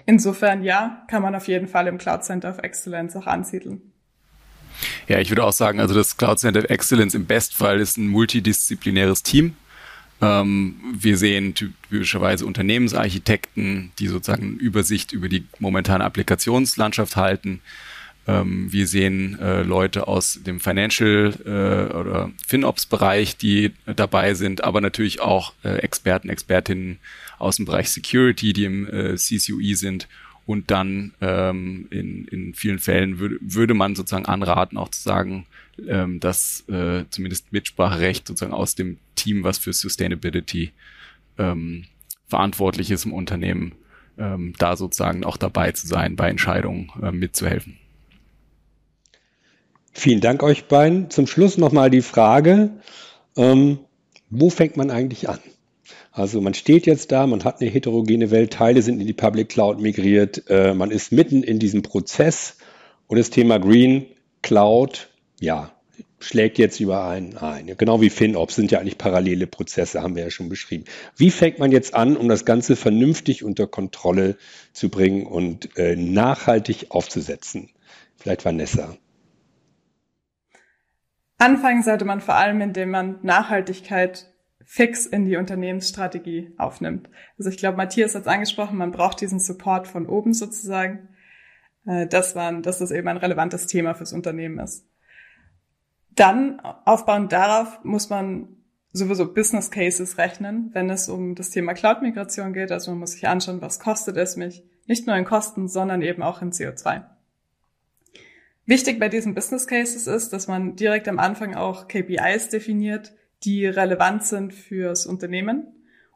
Insofern 0.05 0.63
ja, 0.63 1.03
kann 1.07 1.21
man 1.21 1.35
auf 1.35 1.47
jeden 1.47 1.67
Fall 1.67 1.87
im 1.87 1.97
Cloud 1.97 2.23
Center 2.23 2.49
of 2.49 2.59
Excellence 2.59 3.15
auch 3.15 3.27
ansiedeln. 3.27 3.81
Ja, 5.07 5.19
ich 5.19 5.29
würde 5.29 5.43
auch 5.43 5.53
sagen, 5.53 5.79
also 5.79 5.93
das 5.93 6.17
Cloud 6.17 6.39
Center 6.39 6.59
of 6.61 6.69
Excellence 6.69 7.13
im 7.13 7.25
Bestfall 7.25 7.79
ist 7.79 7.97
ein 7.97 8.07
multidisziplinäres 8.07 9.23
Team. 9.23 9.55
Ähm, 10.21 10.75
wir 10.93 11.17
sehen 11.17 11.55
typischerweise 11.55 12.45
Unternehmensarchitekten, 12.45 13.91
die 13.99 14.07
sozusagen 14.07 14.57
Übersicht 14.57 15.11
über 15.11 15.29
die 15.29 15.45
momentane 15.59 16.03
Applikationslandschaft 16.03 17.15
halten. 17.15 17.61
Ähm, 18.27 18.71
wir 18.71 18.85
sehen 18.85 19.39
äh, 19.39 19.63
Leute 19.63 20.07
aus 20.07 20.39
dem 20.45 20.59
Financial 20.59 21.33
äh, 21.45 21.93
oder 21.95 22.31
FinOps-Bereich, 22.45 23.37
die 23.37 23.73
dabei 23.85 24.33
sind, 24.33 24.63
aber 24.63 24.81
natürlich 24.81 25.21
auch 25.21 25.53
äh, 25.63 25.77
Experten, 25.77 26.29
Expertinnen 26.29 26.99
aus 27.39 27.57
dem 27.57 27.65
Bereich 27.65 27.89
Security, 27.89 28.53
die 28.53 28.65
im 28.65 28.87
äh, 28.87 29.15
CCUE 29.15 29.75
sind 29.75 30.07
und 30.45 30.71
dann 30.71 31.13
ähm, 31.21 31.87
in, 31.91 32.25
in 32.25 32.53
vielen 32.55 32.79
Fällen 32.79 33.19
würde, 33.19 33.37
würde 33.41 33.73
man 33.73 33.95
sozusagen 33.95 34.25
anraten, 34.25 34.77
auch 34.77 34.89
zu 34.89 35.01
sagen, 35.01 35.45
ähm, 35.87 36.19
dass 36.19 36.67
äh, 36.69 37.05
zumindest 37.09 37.51
Mitspracherecht 37.51 38.27
sozusagen 38.27 38.53
aus 38.53 38.75
dem 38.75 38.97
Team, 39.15 39.43
was 39.43 39.59
für 39.59 39.73
Sustainability 39.73 40.71
ähm, 41.37 41.85
verantwortlich 42.27 42.89
ist 42.91 43.05
im 43.05 43.13
Unternehmen, 43.13 43.73
ähm, 44.17 44.53
da 44.57 44.75
sozusagen 44.75 45.23
auch 45.23 45.37
dabei 45.37 45.71
zu 45.71 45.87
sein, 45.87 46.15
bei 46.15 46.29
Entscheidungen 46.29 46.91
äh, 47.01 47.11
mitzuhelfen. 47.11 47.77
Vielen 49.93 50.21
Dank 50.21 50.43
euch 50.43 50.65
beiden. 50.65 51.09
Zum 51.09 51.27
Schluss 51.27 51.57
nochmal 51.57 51.89
die 51.89 52.01
Frage, 52.01 52.71
ähm, 53.35 53.79
wo 54.29 54.49
fängt 54.49 54.77
man 54.77 54.91
eigentlich 54.91 55.29
an? 55.29 55.39
Also 56.11 56.41
man 56.41 56.53
steht 56.53 56.85
jetzt 56.85 57.11
da, 57.11 57.27
man 57.27 57.43
hat 57.43 57.61
eine 57.61 57.69
heterogene 57.69 58.31
Welt, 58.31 58.53
Teile 58.53 58.81
sind 58.81 58.99
in 58.99 59.07
die 59.07 59.13
Public 59.13 59.49
Cloud 59.49 59.79
migriert, 59.79 60.49
äh, 60.49 60.73
man 60.73 60.91
ist 60.91 61.11
mitten 61.11 61.43
in 61.43 61.59
diesem 61.59 61.81
Prozess 61.81 62.57
und 63.07 63.17
das 63.17 63.29
Thema 63.29 63.59
Green 63.59 64.07
Cloud, 64.41 65.09
ja, 65.39 65.71
schlägt 66.19 66.57
jetzt 66.57 66.79
überall 66.79 67.37
ein. 67.39 67.71
Genau 67.77 68.01
wie 68.01 68.09
FinOps 68.09 68.55
sind 68.55 68.71
ja 68.71 68.79
eigentlich 68.79 68.97
parallele 68.97 69.47
Prozesse, 69.47 70.01
haben 70.01 70.15
wir 70.15 70.23
ja 70.23 70.31
schon 70.31 70.49
beschrieben. 70.49 70.85
Wie 71.15 71.31
fängt 71.31 71.59
man 71.59 71.71
jetzt 71.71 71.93
an, 71.93 72.17
um 72.17 72.27
das 72.27 72.45
Ganze 72.45 72.75
vernünftig 72.75 73.43
unter 73.43 73.67
Kontrolle 73.67 74.35
zu 74.73 74.89
bringen 74.89 75.25
und 75.25 75.77
äh, 75.77 75.95
nachhaltig 75.95 76.87
aufzusetzen? 76.89 77.69
Vielleicht 78.17 78.43
Vanessa. 78.43 78.97
Anfangen 81.37 81.83
sollte 81.83 82.03
man 82.03 82.19
vor 82.19 82.35
allem, 82.35 82.59
indem 82.59 82.89
man 82.89 83.19
Nachhaltigkeit 83.21 84.29
fix 84.71 85.07
in 85.07 85.25
die 85.25 85.35
Unternehmensstrategie 85.35 86.53
aufnimmt. 86.59 87.09
Also 87.39 87.49
ich 87.49 87.57
glaube, 87.57 87.75
Matthias 87.75 88.13
hat 88.13 88.21
es 88.21 88.27
angesprochen, 88.27 88.77
man 88.77 88.91
braucht 88.91 89.19
diesen 89.19 89.39
Support 89.39 89.87
von 89.87 90.05
oben 90.05 90.31
sozusagen, 90.31 91.09
äh, 91.87 92.05
dass, 92.05 92.35
man, 92.35 92.61
dass 92.61 92.77
das 92.77 92.91
eben 92.91 93.07
ein 93.07 93.17
relevantes 93.17 93.65
Thema 93.65 93.95
fürs 93.95 94.13
Unternehmen 94.13 94.59
ist. 94.59 94.85
Dann, 96.11 96.59
aufbauend 96.59 97.31
darauf, 97.31 97.83
muss 97.83 98.11
man 98.11 98.57
sowieso 98.93 99.33
Business 99.33 99.71
Cases 99.71 100.19
rechnen, 100.19 100.69
wenn 100.73 100.91
es 100.91 101.09
um 101.09 101.33
das 101.33 101.49
Thema 101.49 101.73
Cloud-Migration 101.73 102.53
geht. 102.53 102.71
Also 102.71 102.91
man 102.91 102.99
muss 102.99 103.13
sich 103.13 103.27
anschauen, 103.27 103.61
was 103.61 103.79
kostet 103.79 104.17
es 104.17 104.35
mich, 104.35 104.63
nicht 104.85 105.07
nur 105.07 105.15
in 105.15 105.25
Kosten, 105.25 105.67
sondern 105.67 106.03
eben 106.03 106.21
auch 106.21 106.43
in 106.43 106.51
CO2. 106.51 107.05
Wichtig 108.67 108.99
bei 108.99 109.09
diesen 109.09 109.33
Business 109.33 109.65
Cases 109.65 110.05
ist, 110.05 110.31
dass 110.31 110.47
man 110.47 110.75
direkt 110.75 111.07
am 111.07 111.17
Anfang 111.17 111.55
auch 111.55 111.87
KPIs 111.87 112.49
definiert, 112.49 113.15
die 113.43 113.65
relevant 113.65 114.25
sind 114.25 114.53
fürs 114.53 115.05
Unternehmen 115.05 115.67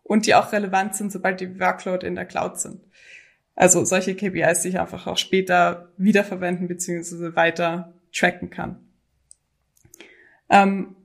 und 0.04 0.26
die 0.26 0.36
auch 0.36 0.52
relevant 0.52 0.96
sind, 0.96 1.12
sobald 1.12 1.40
die 1.40 1.60
Workload 1.60 2.06
in 2.06 2.16
der 2.16 2.26
Cloud 2.26 2.60
sind. 2.60 2.82
Also 3.56 3.86
solche 3.86 4.16
KPIs, 4.16 4.62
die 4.62 4.70
ich 4.70 4.80
einfach 4.80 5.08
auch 5.08 5.18
später 5.18 5.92
wiederverwenden 5.98 6.68
bzw. 6.68 7.36
weiter 7.36 7.94
tracken 8.12 8.50
kann. 8.50 8.80
Ähm, 10.50 10.96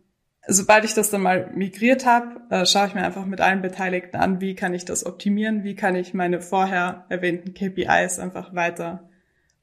sobald 0.46 0.84
ich 0.84 0.94
das 0.94 1.10
dann 1.10 1.22
mal 1.22 1.50
migriert 1.54 2.06
habe, 2.06 2.40
äh, 2.50 2.66
schaue 2.66 2.88
ich 2.88 2.94
mir 2.94 3.04
einfach 3.04 3.26
mit 3.26 3.40
allen 3.40 3.62
Beteiligten 3.62 4.16
an, 4.16 4.40
wie 4.40 4.54
kann 4.54 4.74
ich 4.74 4.84
das 4.84 5.06
optimieren, 5.06 5.62
wie 5.62 5.74
kann 5.74 5.94
ich 5.94 6.14
meine 6.14 6.40
vorher 6.40 7.04
erwähnten 7.08 7.54
KPIs 7.54 8.18
einfach 8.18 8.54
weiter, 8.54 9.08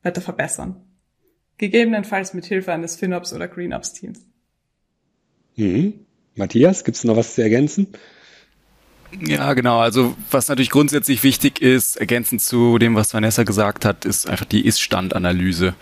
weiter 0.04 0.22
verbessern. 0.22 0.82
Gegebenenfalls 1.58 2.34
mit 2.34 2.46
Hilfe 2.46 2.72
eines 2.72 2.96
FinOps 2.96 3.34
oder 3.34 3.48
GreenOps 3.48 3.94
Teams. 3.94 4.26
Mhm. 5.56 6.06
Matthias, 6.36 6.84
gibt 6.84 6.98
es 6.98 7.04
noch 7.04 7.16
was 7.16 7.36
zu 7.36 7.42
ergänzen? 7.42 7.88
Ja, 9.22 9.54
genau. 9.54 9.80
Also 9.80 10.16
was 10.32 10.50
natürlich 10.50 10.70
grundsätzlich 10.70 11.24
wichtig 11.24 11.62
ist, 11.62 11.96
ergänzend 11.96 12.42
zu 12.42 12.78
dem, 12.78 12.96
was 12.96 13.14
Vanessa 13.14 13.44
gesagt 13.44 13.86
hat, 13.86 14.06
ist 14.06 14.28
einfach 14.28 14.46
die 14.46 14.66
Ist-Stand-Analyse. 14.66 15.74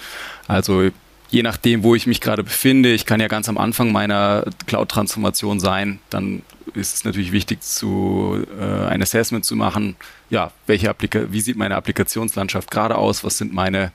Also 0.47 0.89
je 1.29 1.41
nachdem, 1.41 1.83
wo 1.83 1.95
ich 1.95 2.05
mich 2.05 2.21
gerade 2.21 2.43
befinde, 2.43 2.93
ich 2.93 3.05
kann 3.05 3.19
ja 3.19 3.27
ganz 3.27 3.49
am 3.49 3.57
Anfang 3.57 3.91
meiner 3.91 4.45
Cloud-Transformation 4.67 5.59
sein, 5.59 5.99
dann 6.11 6.43
ist 6.75 6.95
es 6.95 7.03
natürlich 7.05 7.31
wichtig, 7.31 7.61
zu, 7.61 8.45
äh, 8.59 8.85
ein 8.87 9.01
Assessment 9.01 9.45
zu 9.45 9.55
machen. 9.55 9.95
Ja, 10.29 10.51
welche 10.67 10.89
Applika 10.89 11.31
wie 11.31 11.41
sieht 11.41 11.57
meine 11.57 11.75
Applikationslandschaft 11.75 12.69
gerade 12.69 12.97
aus? 12.97 13.23
Was 13.23 13.37
sind 13.37 13.53
meine, 13.53 13.91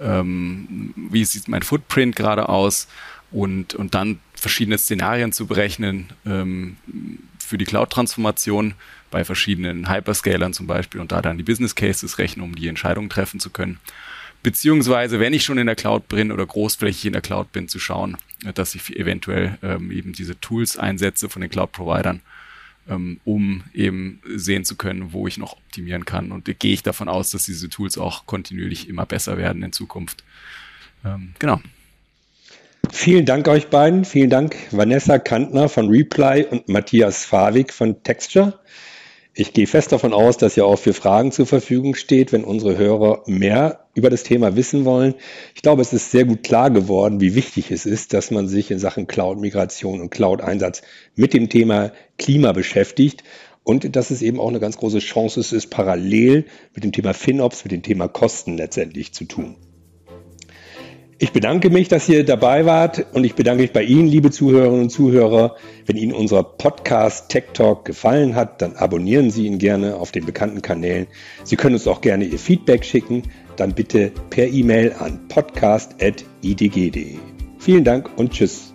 ähm, 0.00 0.94
wie 0.96 1.24
sieht 1.24 1.48
mein 1.48 1.62
Footprint 1.62 2.14
gerade 2.14 2.48
aus? 2.48 2.86
Und, 3.30 3.74
und 3.74 3.94
dann 3.94 4.20
verschiedene 4.40 4.78
Szenarien 4.78 5.32
zu 5.32 5.46
berechnen 5.46 6.06
ähm, 6.26 6.76
für 7.38 7.58
die 7.58 7.64
Cloud-Transformation 7.64 8.74
bei 9.10 9.24
verschiedenen 9.24 9.88
Hyperscalern 9.88 10.52
zum 10.52 10.66
Beispiel 10.66 11.00
und 11.00 11.12
da 11.12 11.22
dann 11.22 11.38
die 11.38 11.44
Business 11.44 11.74
Cases 11.74 12.18
rechnen, 12.18 12.44
um 12.44 12.54
die 12.54 12.68
Entscheidungen 12.68 13.08
treffen 13.08 13.40
zu 13.40 13.50
können. 13.50 13.78
Beziehungsweise, 14.42 15.18
wenn 15.18 15.32
ich 15.32 15.44
schon 15.44 15.58
in 15.58 15.66
der 15.66 15.74
Cloud 15.74 16.08
bin 16.08 16.30
oder 16.30 16.46
großflächig 16.46 17.06
in 17.06 17.12
der 17.12 17.22
Cloud 17.22 17.50
bin, 17.52 17.68
zu 17.68 17.80
schauen, 17.80 18.16
dass 18.54 18.74
ich 18.74 18.96
eventuell 18.96 19.58
ähm, 19.62 19.90
eben 19.90 20.12
diese 20.12 20.38
Tools 20.40 20.78
einsetze 20.78 21.28
von 21.28 21.42
den 21.42 21.50
Cloud-Providern, 21.50 22.20
ähm, 22.88 23.20
um 23.24 23.64
eben 23.74 24.20
sehen 24.36 24.64
zu 24.64 24.76
können, 24.76 25.12
wo 25.12 25.26
ich 25.26 25.38
noch 25.38 25.54
optimieren 25.54 26.04
kann. 26.04 26.30
Und 26.30 26.44
gehe 26.60 26.72
ich 26.72 26.84
davon 26.84 27.08
aus, 27.08 27.30
dass 27.30 27.42
diese 27.44 27.68
Tools 27.68 27.98
auch 27.98 28.26
kontinuierlich 28.26 28.88
immer 28.88 29.06
besser 29.06 29.38
werden 29.38 29.62
in 29.64 29.72
Zukunft. 29.72 30.22
Ähm, 31.04 31.34
genau. 31.40 31.60
Vielen 32.90 33.26
Dank 33.26 33.48
euch 33.48 33.68
beiden. 33.68 34.04
Vielen 34.04 34.30
Dank 34.30 34.56
Vanessa 34.70 35.18
Kantner 35.18 35.68
von 35.68 35.88
Reply 35.88 36.46
und 36.50 36.68
Matthias 36.68 37.24
Favik 37.24 37.72
von 37.72 38.02
Texture. 38.02 38.60
Ich 39.34 39.52
gehe 39.52 39.68
fest 39.68 39.92
davon 39.92 40.12
aus, 40.12 40.36
dass 40.36 40.56
ihr 40.56 40.66
auch 40.66 40.78
für 40.78 40.92
Fragen 40.92 41.30
zur 41.30 41.46
Verfügung 41.46 41.94
steht, 41.94 42.32
wenn 42.32 42.42
unsere 42.42 42.76
Hörer 42.76 43.22
mehr 43.26 43.86
über 43.94 44.10
das 44.10 44.24
Thema 44.24 44.56
wissen 44.56 44.84
wollen. 44.84 45.14
Ich 45.54 45.62
glaube, 45.62 45.82
es 45.82 45.92
ist 45.92 46.10
sehr 46.10 46.24
gut 46.24 46.42
klar 46.42 46.70
geworden, 46.70 47.20
wie 47.20 47.36
wichtig 47.36 47.70
es 47.70 47.86
ist, 47.86 48.14
dass 48.14 48.32
man 48.32 48.48
sich 48.48 48.70
in 48.70 48.80
Sachen 48.80 49.06
Cloud-Migration 49.06 50.00
und 50.00 50.10
Cloud-Einsatz 50.10 50.82
mit 51.14 51.34
dem 51.34 51.48
Thema 51.48 51.92
Klima 52.16 52.52
beschäftigt 52.52 53.22
und 53.62 53.94
dass 53.94 54.10
es 54.10 54.22
eben 54.22 54.40
auch 54.40 54.48
eine 54.48 54.60
ganz 54.60 54.76
große 54.78 54.98
Chance 54.98 55.40
ist, 55.54 55.70
parallel 55.70 56.46
mit 56.74 56.82
dem 56.84 56.92
Thema 56.92 57.14
FinOps, 57.14 57.64
mit 57.64 57.70
dem 57.70 57.82
Thema 57.82 58.08
Kosten 58.08 58.56
letztendlich 58.56 59.12
zu 59.12 59.24
tun. 59.24 59.56
Ich 61.20 61.32
bedanke 61.32 61.68
mich, 61.68 61.88
dass 61.88 62.08
ihr 62.08 62.24
dabei 62.24 62.64
wart 62.64 63.06
und 63.12 63.24
ich 63.24 63.34
bedanke 63.34 63.62
mich 63.62 63.72
bei 63.72 63.82
Ihnen, 63.82 64.06
liebe 64.06 64.30
Zuhörerinnen 64.30 64.82
und 64.82 64.90
Zuhörer. 64.90 65.56
Wenn 65.84 65.96
Ihnen 65.96 66.12
unser 66.12 66.44
Podcast 66.44 67.28
Tech 67.28 67.46
Talk 67.54 67.84
gefallen 67.84 68.36
hat, 68.36 68.62
dann 68.62 68.76
abonnieren 68.76 69.32
Sie 69.32 69.46
ihn 69.46 69.58
gerne 69.58 69.96
auf 69.96 70.12
den 70.12 70.24
bekannten 70.24 70.62
Kanälen. 70.62 71.08
Sie 71.42 71.56
können 71.56 71.74
uns 71.74 71.88
auch 71.88 72.02
gerne 72.02 72.24
Ihr 72.24 72.38
Feedback 72.38 72.84
schicken, 72.84 73.24
dann 73.56 73.74
bitte 73.74 74.12
per 74.30 74.46
E-Mail 74.46 74.92
an 74.92 75.26
podcast.idg.de. 75.26 77.16
Vielen 77.58 77.82
Dank 77.82 78.16
und 78.16 78.30
tschüss. 78.30 78.72